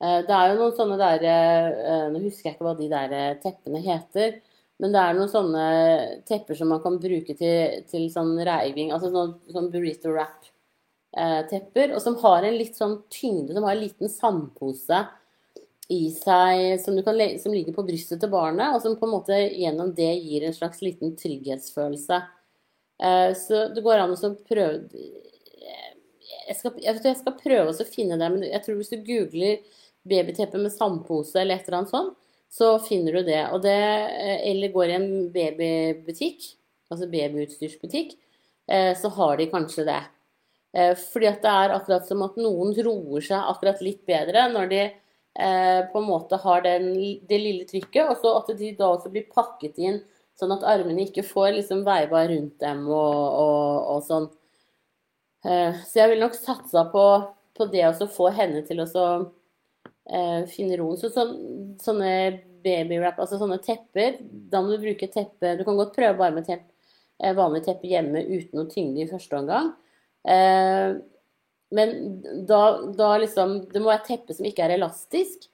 det 0.00 0.34
er 0.36 0.50
jo 0.50 0.58
noen 0.58 0.74
sånne 0.76 0.96
der 1.00 2.10
Nå 2.12 2.20
husker 2.26 2.50
jeg 2.50 2.56
ikke 2.56 2.66
hva 2.66 2.74
de 2.76 2.88
der 2.90 3.38
teppene 3.40 3.80
heter. 3.80 4.42
Men 4.82 4.94
det 4.94 5.00
er 5.00 5.14
noen 5.14 5.30
sånne 5.30 5.66
tepper 6.28 6.58
som 6.58 6.72
man 6.72 6.82
kan 6.82 6.98
bruke 7.02 7.36
til, 7.38 7.84
til 7.90 8.08
sånn 8.12 8.34
reiving, 8.46 8.90
altså 8.94 9.10
sånn, 9.14 9.36
sånn 9.54 9.68
burrito 9.70 10.10
wrap-tepper, 10.10 11.92
eh, 11.92 11.94
og 11.94 12.02
som 12.02 12.18
har 12.24 12.46
en 12.46 12.58
litt 12.58 12.74
sånn 12.78 12.98
tyngde, 13.12 13.54
som 13.54 13.66
har 13.68 13.76
en 13.76 13.84
liten 13.84 14.10
sandpose 14.10 15.04
i 15.94 16.00
seg 16.16 16.80
som, 16.82 16.96
kan, 17.06 17.20
som, 17.38 17.54
ligger 17.54 17.76
på 17.76 17.84
brystet 17.86 18.22
til 18.22 18.32
barnet, 18.32 18.74
og 18.74 18.82
som 18.82 18.96
på 18.98 19.06
en 19.06 19.14
måte 19.14 19.38
gjennom 19.52 19.92
det 19.94 20.10
gir 20.16 20.48
en 20.48 20.56
slags 20.56 20.82
liten 20.82 21.14
trygghetsfølelse. 21.20 22.22
Eh, 22.98 23.30
så 23.38 23.68
det 23.74 23.84
går 23.84 24.02
an 24.02 24.16
å 24.16 24.34
prøve 24.48 25.04
jeg 26.24 26.56
skal, 26.58 26.76
jeg, 26.82 27.00
jeg 27.04 27.18
skal 27.20 27.38
prøve 27.40 27.72
å 27.72 27.88
finne 27.88 28.18
det, 28.20 28.28
men 28.32 28.44
jeg 28.46 28.62
tror 28.64 28.78
hvis 28.78 28.92
du 28.92 29.00
googler 29.06 29.80
babyteppe 30.08 30.60
med 30.60 30.72
sandpose 30.72 31.38
eller 31.40 31.58
et 31.58 31.68
eller 31.68 31.82
annet 31.82 31.94
sånt, 31.94 32.16
så 32.54 32.74
finner 32.78 33.18
du 33.18 33.26
det. 33.26 33.42
det 33.64 33.78
eh, 33.78 34.42
eller 34.50 34.74
går 34.74 34.90
i 34.90 34.96
en 34.98 35.08
babybutikk, 35.34 36.44
altså 36.92 37.08
babyutstyrsbutikk, 37.10 38.14
eh, 38.70 38.92
så 38.98 39.10
har 39.16 39.38
de 39.40 39.48
kanskje 39.50 39.86
det. 39.88 40.02
Eh, 40.74 40.92
fordi 41.12 41.30
at 41.30 41.42
det 41.42 41.54
er 41.54 41.74
akkurat 41.74 42.06
som 42.06 42.22
at 42.26 42.38
noen 42.38 42.74
roer 42.86 43.24
seg 43.26 43.50
akkurat 43.54 43.82
litt 43.84 44.04
bedre 44.06 44.48
når 44.52 44.70
de 44.74 44.84
på 45.34 45.98
en 45.98 46.04
måte 46.06 46.38
har 46.38 46.60
den, 46.62 46.92
det 47.26 47.38
lille 47.42 47.64
trykket, 47.66 48.06
og 48.06 48.20
så 48.22 48.36
at 48.38 48.52
de 48.54 48.68
da 48.78 48.92
også 48.94 49.10
blir 49.10 49.24
pakket 49.34 49.80
inn 49.82 49.96
sånn 50.38 50.54
at 50.54 50.62
armene 50.66 51.08
ikke 51.08 51.24
får 51.26 51.56
liksom 51.56 51.82
veiva 51.86 52.20
rundt 52.30 52.54
dem 52.62 52.84
og, 52.86 53.16
og, 53.40 53.88
og 53.96 54.04
sånn. 54.06 54.28
Så 55.44 55.98
jeg 55.98 56.08
vil 56.08 56.22
nok 56.22 56.36
satsa 56.38 56.86
på, 56.88 57.04
på 57.52 57.66
det 57.68 57.82
å 57.84 58.06
få 58.08 58.30
henne 58.32 58.62
til 58.64 58.80
å 58.80 58.86
eh, 60.08 60.44
finne 60.48 60.78
roen. 60.80 60.98
Så, 61.00 61.10
så, 61.12 61.26
sånne 61.84 62.10
babywrap, 62.64 63.18
altså 63.20 63.38
sånne 63.40 63.60
tepper, 63.64 64.18
da 64.22 64.62
må 64.64 64.74
du 64.74 64.84
bruke 64.84 65.08
teppe 65.12 65.54
Du 65.58 65.64
kan 65.66 65.76
godt 65.78 65.94
prøve 65.96 66.16
bare 66.20 66.36
med 66.36 66.46
tepp, 66.48 66.64
eh, 67.22 67.34
vanlig 67.36 67.64
teppe 67.66 67.90
hjemme 67.90 68.24
uten 68.24 68.60
noe 68.60 68.70
tyngde 68.72 69.04
i 69.04 69.10
første 69.10 69.40
omgang. 69.40 69.72
Eh, 70.28 70.96
men 71.74 71.90
da, 72.48 72.60
da, 72.96 73.10
liksom 73.18 73.56
Det 73.72 73.80
må 73.82 73.90
være 73.90 74.06
teppe 74.06 74.36
som 74.36 74.46
ikke 74.48 74.64
er 74.66 74.76
elastisk. 74.78 75.48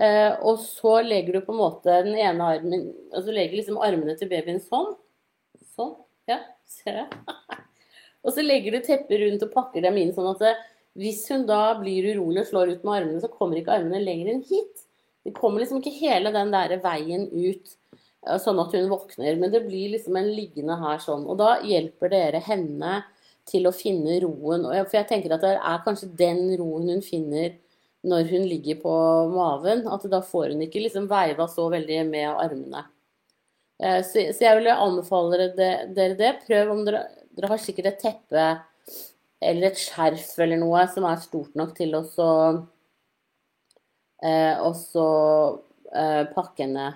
Eh, 0.00 0.32
og 0.42 0.58
så 0.62 0.98
legger 1.06 1.36
du 1.36 1.44
på 1.46 1.54
en 1.54 1.60
måte 1.60 2.00
den 2.02 2.16
ene 2.18 2.48
armen 2.56 2.88
Altså 3.14 3.30
legger 3.30 3.60
liksom 3.60 3.78
armene 3.78 4.16
til 4.18 4.30
babyen 4.32 4.62
sånn. 4.64 4.96
Sånn. 5.76 5.94
Ja, 6.30 6.40
ser 6.66 7.04
jeg. 7.04 7.60
og 8.24 8.32
så 8.34 8.44
legger 8.44 8.74
du 8.74 8.84
teppet 8.84 9.20
rundt 9.20 9.44
og 9.46 9.52
pakker 9.52 9.84
dem 9.84 10.00
inn 10.00 10.14
sånn 10.16 10.32
at 10.32 10.42
det, 10.42 10.54
hvis 10.98 11.24
hun 11.32 11.44
da 11.48 11.74
blir 11.78 12.06
urolig 12.14 12.44
og 12.44 12.50
slår 12.50 12.74
ut 12.74 12.84
med 12.86 12.96
armene, 13.00 13.22
så 13.22 13.30
kommer 13.30 13.60
ikke 13.60 13.74
armene 13.76 14.02
lenger 14.02 14.32
enn 14.32 14.44
hit. 14.46 14.84
Det 15.24 15.32
kommer 15.36 15.62
liksom 15.62 15.80
ikke 15.80 15.96
hele 15.96 16.32
den 16.34 16.52
der 16.54 16.76
veien 16.84 17.26
ut 17.32 17.74
sånn 18.40 18.60
at 18.62 18.72
hun 18.72 18.88
våkner, 18.88 19.36
men 19.40 19.52
det 19.52 19.64
blir 19.66 19.92
liksom 19.92 20.16
en 20.16 20.30
liggende 20.32 20.76
her 20.80 21.02
sånn. 21.02 21.26
Og 21.28 21.38
da 21.40 21.58
hjelper 21.66 22.12
dere 22.12 22.40
henne 22.44 23.02
til 23.48 23.68
å 23.68 23.74
finne 23.76 24.16
roen. 24.24 24.64
For 24.86 24.98
jeg 24.98 25.08
tenker 25.10 25.34
at 25.36 25.44
det 25.44 25.54
er 25.58 25.84
kanskje 25.84 26.12
den 26.16 26.46
roen 26.60 26.88
hun 26.94 27.04
finner 27.04 27.52
når 28.04 28.28
hun 28.30 28.46
ligger 28.48 28.80
på 28.84 28.94
maven. 29.34 29.84
At 29.92 30.06
da 30.12 30.22
får 30.24 30.54
hun 30.54 30.64
ikke 30.64 30.86
liksom 30.86 31.08
veiva 31.10 31.48
så 31.50 31.68
veldig 31.72 32.00
med 32.08 32.30
armene. 32.32 32.86
Eh, 33.82 34.00
så 34.06 34.24
jeg 34.30 34.60
vil 34.60 34.72
anbefale 34.72 35.50
dere 35.58 36.14
det. 36.16 36.32
Prøv 36.46 36.72
om 36.72 36.84
dere 36.88 37.04
Dere 37.34 37.50
har 37.50 37.62
sikkert 37.62 37.90
et 37.90 38.00
teppe 38.02 38.46
eller 39.44 39.68
et 39.68 39.80
skjerf 39.80 40.32
eller 40.40 40.60
noe 40.60 40.86
som 40.92 41.06
er 41.08 41.20
stort 41.22 41.56
nok 41.58 41.74
til 41.76 41.96
å 41.98 42.02
så 42.06 42.30
eh, 44.22 44.54
Og 44.62 44.74
så 44.78 45.06
eh, 45.92 46.22
pakke 46.34 46.64
henne 46.64 46.92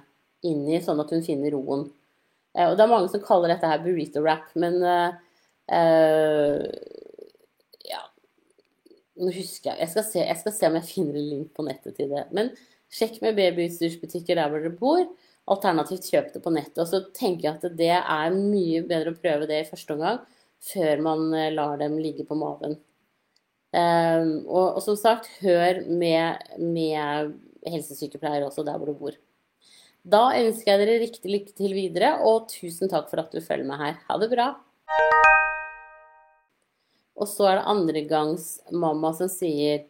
inn 0.46 0.62
i, 0.70 0.78
sånn 0.80 1.00
at 1.02 1.10
hun 1.12 1.24
finner 1.26 1.52
roen. 1.52 1.88
Eh, 2.54 2.68
og 2.68 2.76
det 2.78 2.84
er 2.84 2.92
mange 2.92 3.10
som 3.12 3.24
kaller 3.24 3.50
dette 3.52 3.68
her 3.68 3.82
burrito 3.82 4.22
wrap, 4.22 4.54
men 4.58 4.78
eh, 4.86 5.16
Uh, 5.68 6.64
ja 7.84 8.00
Nå 9.20 9.32
husker 9.36 9.74
jeg 9.74 9.82
jeg 9.82 9.90
skal, 9.92 10.06
se, 10.06 10.22
jeg 10.22 10.40
skal 10.40 10.54
se 10.56 10.68
om 10.70 10.78
jeg 10.78 10.88
finner 10.88 11.18
en 11.20 11.26
link 11.34 11.50
på 11.56 11.64
nettet 11.66 11.98
til 11.98 12.08
det. 12.14 12.24
Men 12.32 12.54
sjekk 12.88 13.18
med 13.24 13.36
babyutstyrsbutikker 13.36 14.38
der 14.38 14.48
hvor 14.48 14.64
dere 14.64 14.78
bor. 14.78 15.02
Alternativt 15.48 16.08
kjøp 16.10 16.32
det 16.34 16.42
på 16.44 16.52
nettet. 16.52 16.80
Og 16.82 16.88
så 16.90 17.02
tenker 17.16 17.48
jeg 17.48 17.56
at 17.56 17.78
det 17.78 17.94
er 17.98 18.34
mye 18.36 18.82
bedre 18.88 19.14
å 19.14 19.18
prøve 19.18 19.48
det 19.50 19.62
i 19.62 19.68
første 19.68 19.96
omgang 19.96 20.20
før 20.72 21.02
man 21.04 21.28
eh, 21.38 21.52
lar 21.54 21.78
dem 21.80 21.98
ligge 22.02 22.26
på 22.26 22.36
maven. 22.38 22.76
Um, 23.68 24.30
og, 24.48 24.78
og, 24.78 24.82
som 24.82 24.96
sagt, 24.96 25.28
hør 25.42 25.82
med, 25.86 26.40
med 26.56 27.34
helsesykepleier 27.68 28.46
også 28.46 28.64
der 28.66 28.78
hvor 28.80 28.88
du 28.88 28.96
bor. 28.96 29.18
Da 30.08 30.30
ønsker 30.38 30.72
jeg 30.72 30.80
dere 30.80 31.02
riktig 31.02 31.32
lykke 31.32 31.52
til 31.58 31.74
videre, 31.76 32.14
og 32.24 32.48
tusen 32.48 32.88
takk 32.88 33.10
for 33.10 33.20
at 33.20 33.34
du 33.34 33.42
følger 33.44 33.68
med 33.68 33.80
her. 33.82 33.98
Ha 34.08 34.16
det 34.22 34.30
bra! 34.32 34.48
Og 37.18 37.28
så 37.28 37.48
er 37.50 37.58
det 37.58 37.68
andregangsmamma 37.74 39.12
som 39.18 39.30
sier 39.32 39.84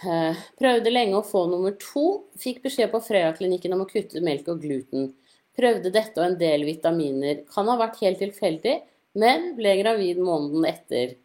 Prøvde 0.00 0.92
lenge 0.92 1.18
å 1.18 1.26
få 1.26 1.44
nummer 1.50 1.74
to. 1.80 2.24
Fikk 2.40 2.62
beskjed 2.64 2.90
på 2.92 3.02
Frøya-klinikken 3.04 3.74
om 3.76 3.84
å 3.84 3.90
kutte 3.90 4.22
melk 4.24 4.48
og 4.50 4.62
gluten. 4.64 5.12
Prøvde 5.58 5.92
dette 5.92 6.18
og 6.20 6.26
en 6.26 6.38
del 6.40 6.64
vitaminer. 6.66 7.42
Kan 7.52 7.68
ha 7.68 7.76
vært 7.80 8.00
helt 8.02 8.22
tilfeldig, 8.22 8.78
men 9.20 9.52
ble 9.58 9.76
gravid 9.82 10.20
måneden 10.22 10.64
etter. 10.68 11.18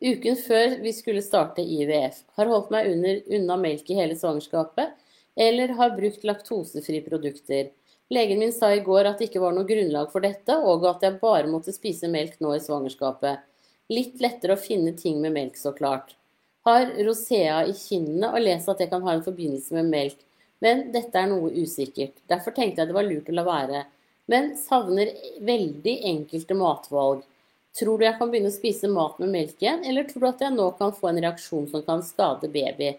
Uken 0.00 0.36
før 0.40 0.78
vi 0.80 0.92
skulle 0.96 1.24
starte 1.24 1.64
IVF. 1.64 2.22
Har 2.36 2.48
holdt 2.48 2.70
meg 2.72 2.88
under, 2.92 3.20
unna 3.36 3.56
melk 3.60 3.88
i 3.90 3.98
hele 3.98 4.16
svangerskapet, 4.16 4.94
eller 5.36 5.74
har 5.76 5.96
brukt 5.96 6.24
laktosefrie 6.24 7.04
produkter. 7.04 7.70
Legen 8.10 8.40
min 8.42 8.52
sa 8.52 8.72
i 8.74 8.82
går 8.84 9.06
at 9.06 9.20
det 9.20 9.28
ikke 9.28 9.42
var 9.44 9.54
noe 9.56 9.68
grunnlag 9.68 10.08
for 10.12 10.24
dette, 10.24 10.56
og 10.56 10.86
at 10.88 11.04
jeg 11.06 11.20
bare 11.20 11.48
måtte 11.48 11.72
spise 11.72 12.08
melk 12.10 12.40
nå 12.42 12.56
i 12.56 12.62
svangerskapet. 12.64 13.44
Litt 13.92 14.20
lettere 14.22 14.56
å 14.56 14.60
finne 14.60 14.96
ting 14.98 15.20
med 15.22 15.36
melk, 15.36 15.60
så 15.60 15.72
klart. 15.76 16.16
Har 16.68 16.90
rosea 17.06 17.62
i 17.68 17.72
kinnene 17.76 18.28
og 18.34 18.42
lest 18.44 18.68
at 18.68 18.82
det 18.82 18.90
kan 18.90 19.04
ha 19.06 19.14
en 19.16 19.24
forbindelse 19.24 19.76
med 19.78 19.88
melk, 19.92 20.18
men 20.60 20.90
dette 20.92 21.16
er 21.16 21.30
noe 21.30 21.48
usikkert. 21.56 22.18
Derfor 22.28 22.52
tenkte 22.56 22.82
jeg 22.82 22.90
det 22.90 22.96
var 22.96 23.06
lurt 23.08 23.30
å 23.32 23.36
la 23.36 23.44
være. 23.46 23.84
Men 24.30 24.52
savner 24.60 25.08
veldig 25.42 25.94
enkelte 26.10 26.54
matvalg. 26.54 27.22
Tror 27.78 27.98
du 27.98 28.04
jeg 28.04 28.18
kan 28.18 28.30
begynne 28.30 28.50
å 28.50 28.54
spise 28.54 28.90
mat 28.90 29.16
med 29.22 29.32
melk 29.32 29.62
igjen, 29.62 29.84
eller 29.88 30.06
tror 30.06 30.22
du 30.22 30.28
at 30.28 30.44
jeg 30.44 30.54
nå 30.54 30.66
kan 30.78 30.92
få 30.94 31.10
en 31.10 31.22
reaksjon 31.24 31.70
som 31.70 31.84
kan 31.86 32.04
skade 32.04 32.50
baby? 32.52 32.92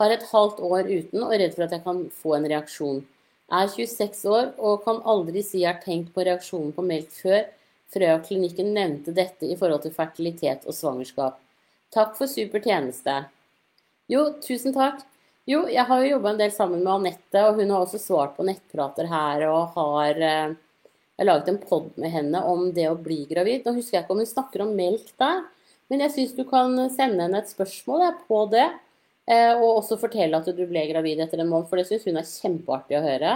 Har 0.00 0.14
et 0.14 0.28
halvt 0.30 0.62
år 0.62 0.88
uten 0.88 1.24
og 1.24 1.34
redd 1.34 1.56
for 1.56 1.66
at 1.66 1.74
jeg 1.74 1.84
kan 1.84 2.04
få 2.22 2.36
en 2.38 2.48
reaksjon. 2.54 3.02
Er 3.52 3.68
26 3.68 4.22
år 4.30 4.52
og 4.56 4.84
kan 4.86 5.02
aldri 5.08 5.42
si 5.44 5.64
jeg 5.64 5.74
har 5.74 5.82
tenkt 5.82 6.14
på 6.14 6.24
reaksjonen 6.24 6.72
på 6.76 6.86
melk 6.86 7.10
før 7.18 7.42
Frøya-klinikken 7.92 8.70
nevnte 8.72 9.12
dette 9.12 9.44
i 9.44 9.56
forhold 9.60 9.82
til 9.84 9.92
fertilitet 9.92 10.64
og 10.64 10.76
svangerskap. 10.76 11.36
Takk 11.92 12.14
for 12.16 12.30
super 12.30 12.62
tjeneste. 12.64 13.24
Jo, 14.08 14.26
tusen 14.40 14.72
takk. 14.72 15.02
Jo, 15.48 15.64
jeg 15.68 15.84
har 15.88 16.00
jo 16.00 16.12
jobba 16.14 16.30
en 16.32 16.38
del 16.40 16.52
sammen 16.54 16.84
med 16.84 16.92
Anette, 16.92 17.40
og 17.44 17.58
hun 17.58 17.72
har 17.74 17.82
også 17.84 17.98
svart 18.00 18.36
på 18.36 18.46
nettprater 18.46 19.08
her 19.10 19.42
og 19.48 19.74
har 19.74 20.20
eh, 20.22 20.54
laget 21.26 21.50
en 21.50 21.58
pod 21.60 21.90
med 22.00 22.14
henne 22.14 22.40
om 22.48 22.68
det 22.74 22.86
å 22.88 22.96
bli 22.96 23.24
gravid. 23.28 23.66
Nå 23.66 23.74
husker 23.76 23.98
jeg 23.98 24.06
ikke 24.06 24.14
om 24.14 24.22
hun 24.22 24.30
snakker 24.30 24.64
om 24.64 24.72
melk 24.78 25.10
der, 25.20 25.42
men 25.90 26.04
jeg 26.06 26.14
syns 26.14 26.36
du 26.38 26.44
kan 26.48 26.76
sende 26.94 27.26
henne 27.26 27.42
et 27.42 27.50
spørsmål 27.50 28.06
på 28.28 28.44
det. 28.54 28.68
Eh, 29.28 29.52
og 29.52 29.82
også 29.82 30.00
fortelle 30.00 30.38
at 30.38 30.48
du 30.48 30.64
ble 30.66 30.86
gravid 30.88 31.20
etter 31.22 31.42
en 31.42 31.50
måned, 31.50 31.68
for 31.70 31.78
det 31.78 31.88
syns 31.90 32.06
hun 32.08 32.18
er 32.18 32.28
kjempeartig 32.28 32.98
å 32.98 33.04
høre. 33.04 33.34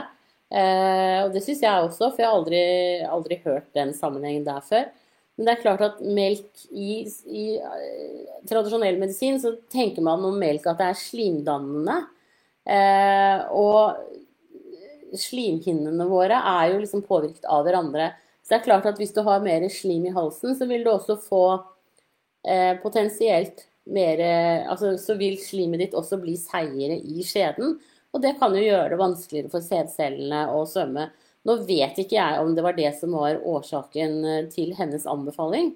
Eh, 0.49 1.19
og 1.27 1.35
det 1.35 1.43
syns 1.45 1.63
jeg 1.67 1.91
også, 1.91 2.09
for 2.09 2.23
jeg 2.23 2.31
har 2.31 2.39
aldri, 2.39 2.63
aldri, 3.19 3.41
hørt 3.45 3.69
den 3.77 3.93
sammenhengen 3.99 4.47
der 4.47 4.63
før. 4.65 4.89
Men 5.37 5.49
det 5.49 5.53
er 5.53 5.63
klart 5.63 5.83
at 5.85 5.99
melk 6.01 6.67
i, 6.73 7.03
i 7.29 7.47
uh, 7.61 8.37
tradisjonell 8.49 8.97
medisin, 9.01 9.37
så 9.41 9.53
tenker 9.73 10.05
man 10.05 10.25
om 10.25 10.39
melk 10.41 10.65
at 10.71 10.81
det 10.81 10.91
er 10.91 11.01
slimdannende. 11.01 11.97
Eh, 12.67 13.43
og 13.55 15.15
slimhinnene 15.17 16.07
våre 16.11 16.41
er 16.41 16.73
jo 16.73 16.81
liksom 16.83 17.05
påvirket 17.07 17.47
av 17.47 17.63
hverandre. 17.67 18.11
Så 18.43 18.55
det 18.55 18.59
er 18.59 18.65
klart 18.65 18.89
at 18.91 18.99
hvis 18.99 19.15
du 19.15 19.21
har 19.27 19.45
mer 19.45 19.63
slim 19.71 20.09
i 20.09 20.15
halsen, 20.15 20.57
så 20.59 20.67
vil 20.67 20.83
du 20.83 20.91
også 20.91 21.19
få 21.23 21.45
eh, 22.47 22.75
potensielt 22.83 23.69
mer 23.87 24.19
Altså 24.67 24.97
så 24.99 25.15
vil 25.15 25.37
slimet 25.39 25.79
ditt 25.79 25.93
også 25.95 26.17
bli 26.19 26.33
seigere 26.41 26.97
i 26.99 27.23
skjeden. 27.23 27.77
Og 28.11 28.23
det 28.25 28.33
kan 28.41 28.55
jo 28.57 28.65
gjøre 28.65 28.89
det 28.91 28.99
vanskeligere 28.99 29.53
for 29.53 29.63
sædcellene 29.63 30.41
å 30.51 30.65
svømme. 30.67 31.05
Nå 31.47 31.59
vet 31.67 31.99
ikke 32.03 32.19
jeg 32.19 32.43
om 32.43 32.55
det 32.57 32.65
var 32.67 32.77
det 32.77 32.91
som 32.99 33.15
var 33.15 33.39
årsaken 33.47 34.17
eh, 34.25 34.47
til 34.53 34.73
hennes 34.79 35.07
anbefaling, 35.11 35.75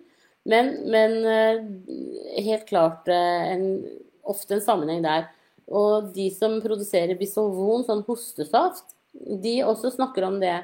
men, 0.51 0.73
men 0.91 1.17
eh, 1.29 1.61
helt 2.43 2.67
klart 2.71 3.09
eh, 3.13 3.53
en, 3.55 3.67
ofte 4.27 4.57
en 4.57 4.65
sammenheng 4.65 5.05
der. 5.07 5.29
Og 5.71 6.11
de 6.17 6.27
som 6.35 6.59
produserer 6.65 7.19
Bisolvon, 7.19 7.85
sånn 7.87 8.03
hostesaft, 8.09 8.97
de 9.15 9.61
også 9.63 9.93
snakker 9.95 10.27
om 10.27 10.41
det. 10.43 10.59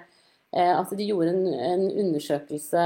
At 0.57 0.90
de 0.95 1.05
gjorde 1.05 1.33
en, 1.35 1.47
en 1.53 1.83
undersøkelse 2.07 2.83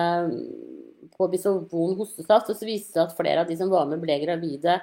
på 1.14 1.28
Bisolvon 1.30 1.94
hostesaft, 1.98 2.50
og 2.50 2.56
så 2.58 2.66
viste 2.66 2.96
det 2.96 3.04
at 3.04 3.14
flere 3.16 3.44
av 3.44 3.48
de 3.48 3.56
som 3.56 3.70
var 3.72 3.86
med, 3.88 4.00
ble 4.02 4.16
gravide 4.24 4.78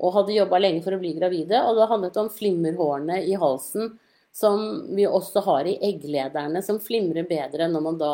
og 0.00 0.14
hadde 0.16 0.36
jobba 0.36 0.60
lenge 0.62 0.82
for 0.84 0.96
å 0.96 1.00
bli 1.02 1.12
gravide. 1.18 1.60
Og 1.66 1.76
det 1.76 1.88
handlet 1.90 2.18
om 2.20 2.30
flimmerhårene 2.32 3.20
i 3.28 3.36
halsen, 3.38 3.92
som 4.32 4.86
vi 4.96 5.06
også 5.06 5.42
har 5.44 5.68
i 5.68 5.78
egglederne, 5.90 6.62
som 6.62 6.80
flimrer 6.82 7.26
bedre 7.28 7.68
når 7.70 7.84
man 7.84 7.98
da 8.00 8.12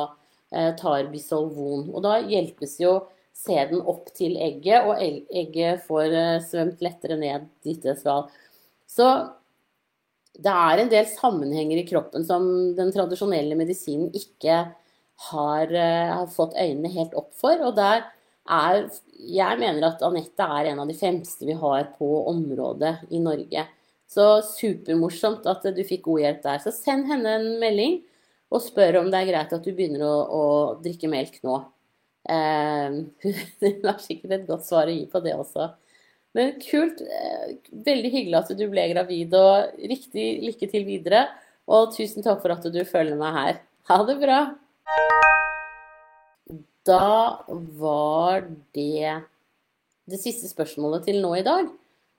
eh, 0.52 0.72
tar 0.78 1.10
Bisolvon. 1.12 1.90
Og 1.92 2.02
da 2.04 2.18
hjelpes 2.24 2.78
jo 2.80 2.98
sæden 3.36 3.82
opp 3.84 4.08
til 4.16 4.38
egget, 4.40 4.86
og 4.88 5.00
egget 5.00 5.84
får 5.86 6.14
eh, 6.16 6.44
svømt 6.44 6.82
lettere 6.84 7.18
ned 7.20 7.50
dit 7.66 7.82
det 7.84 7.98
skal. 8.00 8.26
Så 8.88 9.10
det 10.36 10.52
er 10.52 10.82
en 10.82 10.92
del 10.92 11.06
sammenhenger 11.08 11.80
i 11.80 11.86
kroppen 11.88 12.24
som 12.28 12.48
den 12.76 12.92
tradisjonelle 12.94 13.56
medisinen 13.58 14.10
ikke 14.16 14.66
har, 15.30 15.72
eh, 15.72 16.12
har, 16.12 16.26
fått 16.32 16.56
øynene 16.56 16.92
helt 16.92 17.16
opp 17.16 17.32
for. 17.36 17.60
Og 17.68 17.76
der 17.76 18.04
er 18.46 18.88
Jeg 19.16 19.58
mener 19.58 19.88
at 19.88 20.02
Anette 20.02 20.44
er 20.44 20.68
en 20.70 20.80
av 20.80 20.86
de 20.86 20.94
fremste 20.94 21.46
vi 21.48 21.54
har 21.56 21.88
på 21.98 22.28
området 22.28 23.08
i 23.10 23.18
Norge. 23.18 23.64
Så 24.10 24.26
supermorsomt 24.46 25.46
at 25.50 25.64
du 25.74 25.82
fikk 25.86 26.04
god 26.06 26.22
hjelp 26.22 26.44
der. 26.44 26.60
Så 26.62 26.72
send 26.74 27.08
henne 27.10 27.38
en 27.38 27.48
melding 27.62 28.00
og 28.54 28.62
spør 28.62 29.00
om 29.00 29.08
det 29.10 29.20
er 29.20 29.30
greit 29.32 29.54
at 29.56 29.64
du 29.64 29.72
begynner 29.74 30.04
å, 30.06 30.14
å 30.26 30.44
drikke 30.82 31.10
melk 31.10 31.40
nå. 31.46 31.58
Hun 32.26 33.86
har 33.86 33.98
sikkert 34.02 34.34
et 34.34 34.46
godt 34.48 34.66
svar 34.66 34.90
å 34.90 34.94
gi 34.94 35.04
på 35.10 35.22
det 35.24 35.34
også. 35.38 35.70
Men 36.36 36.56
kult. 36.60 37.00
Eh, 37.00 37.56
veldig 37.86 38.12
hyggelig 38.12 38.38
at 38.42 38.52
du 38.58 38.66
ble 38.70 38.86
gravid, 38.92 39.34
og 39.34 39.78
riktig 39.92 40.26
lykke 40.44 40.68
til 40.72 40.86
videre. 40.88 41.26
Og 41.66 41.94
tusen 41.96 42.24
takk 42.26 42.42
for 42.42 42.54
at 42.54 42.66
du 42.70 42.82
følger 42.86 43.18
meg 43.18 43.38
her. 43.38 43.62
Ha 43.90 43.98
det 44.06 44.18
bra. 44.20 44.40
Da 46.86 47.06
var 47.80 48.44
det 48.76 49.16
det 50.06 50.20
siste 50.22 50.50
spørsmålet 50.50 51.08
til 51.08 51.18
nå 51.22 51.32
i 51.40 51.46
dag. 51.46 51.70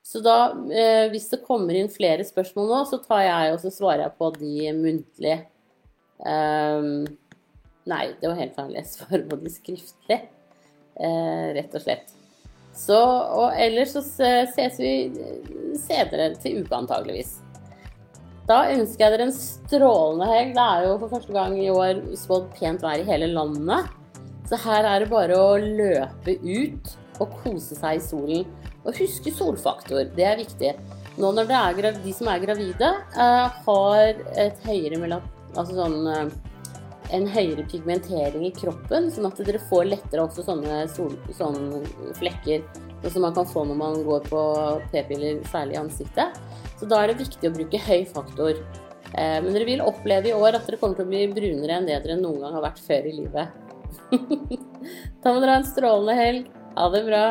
Så 0.08 0.22
da, 0.24 0.56
eh, 0.72 1.10
hvis 1.12 1.28
det 1.34 1.43
kommer 1.43 1.76
inn 1.76 1.89
flere 1.91 2.24
spørsmål 2.24 2.70
nå, 2.72 2.82
så 2.88 3.00
tar 3.04 3.26
jeg 3.26 3.54
og 3.54 3.58
så 3.60 3.72
svarer 3.76 4.06
jeg 4.06 4.15
på 4.15 4.30
de 4.38 4.70
muntlig. 4.78 5.39
Um, 6.24 7.04
nei, 7.91 8.06
det 8.22 8.30
var 8.30 8.39
helt 8.39 8.56
feil. 8.56 8.78
Jeg 8.80 8.88
svarer 8.93 9.26
på 9.28 9.39
de 9.41 9.52
skriftlig, 9.52 10.20
eh, 10.96 11.50
rett 11.58 11.76
og 11.76 11.84
slett. 11.84 12.13
Så, 12.78 12.96
og 12.96 13.58
ellers 13.60 13.98
så 13.98 14.04
ses 14.06 14.80
vi 14.80 14.93
senere 15.82 16.30
til 16.39 16.62
uka, 16.62 16.78
antageligvis. 16.78 17.39
Da 18.48 18.62
ønsker 18.72 19.04
jeg 19.04 19.12
dere 19.12 19.28
en 19.28 19.36
strålende 19.36 20.30
helg. 20.30 20.54
Det 20.56 20.67
er 20.72 20.86
jo 20.86 20.93
for 21.02 21.15
første 21.17 21.36
gang 21.36 21.58
i 21.60 21.72
år 21.74 22.00
spådd 22.15 22.48
pent 22.56 22.86
vær 22.86 23.02
i 23.02 23.08
hele 23.10 23.28
landet. 23.34 23.91
Så 24.48 24.56
her 24.63 24.88
er 24.88 25.04
det 25.04 25.12
bare 25.12 25.36
å 25.36 25.58
løpe 25.60 26.38
ut 26.46 26.93
og 27.20 27.34
kose 27.41 27.76
seg 27.76 27.98
i 27.98 28.06
solen. 28.06 28.48
Og 28.88 28.95
huske 29.02 29.34
solfaktor, 29.36 30.08
det 30.15 30.26
er 30.26 30.39
viktig. 30.39 30.73
Nå 31.17 31.32
når 31.34 31.52
er, 31.52 31.95
de 31.97 32.13
som 32.15 32.30
er 32.32 32.43
gravide, 32.43 32.91
eh, 33.17 33.62
har 33.67 34.21
et 34.39 34.60
høyere 34.67 35.00
mellom, 35.02 35.26
altså 35.56 35.76
sånn 35.76 35.97
eh, 36.13 36.36
en 37.15 37.28
høyere 37.32 37.63
pigmentering 37.71 38.45
i 38.47 38.54
kroppen, 38.56 39.10
sånn 39.12 39.30
at 39.30 39.39
dere 39.47 39.62
får 39.69 39.88
lettere 39.91 40.26
også 40.26 40.43
sånne, 40.47 40.84
sol, 40.91 41.15
sånne 41.36 41.82
flekker 42.19 42.65
som 43.08 43.23
man 43.23 43.36
kan 43.36 43.47
få 43.47 43.63
når 43.67 43.78
man 43.80 44.02
går 44.04 44.26
på 44.28 44.41
p-piller, 44.91 45.39
særlig 45.52 45.78
i 45.78 45.82
ansiktet. 45.82 46.39
Så 46.80 46.89
da 46.89 47.02
er 47.02 47.12
det 47.12 47.21
viktig 47.23 47.50
å 47.50 47.56
bruke 47.56 47.82
høy 47.88 48.06
faktor. 48.10 48.60
Eh, 49.13 49.38
men 49.43 49.52
dere 49.54 49.67
vil 49.69 49.84
oppleve 49.86 50.32
i 50.32 50.36
år 50.36 50.58
at 50.58 50.67
dere 50.67 50.80
kommer 50.82 50.97
til 50.97 51.08
å 51.08 51.12
bli 51.12 51.23
brunere 51.32 51.78
enn 51.78 51.88
det 51.88 52.00
dere 52.04 52.19
noen 52.19 52.41
gang 52.43 52.58
har 52.58 52.65
vært 52.69 52.82
før 52.84 53.08
i 53.08 53.15
livet. 53.21 53.54
da 55.21 55.32
må 55.32 55.39
dere 55.39 55.56
ha 55.56 55.62
en 55.62 55.69
strålende 55.69 56.17
helg. 56.17 56.50
Ha 56.78 56.89
det 56.93 57.06
bra. 57.08 57.23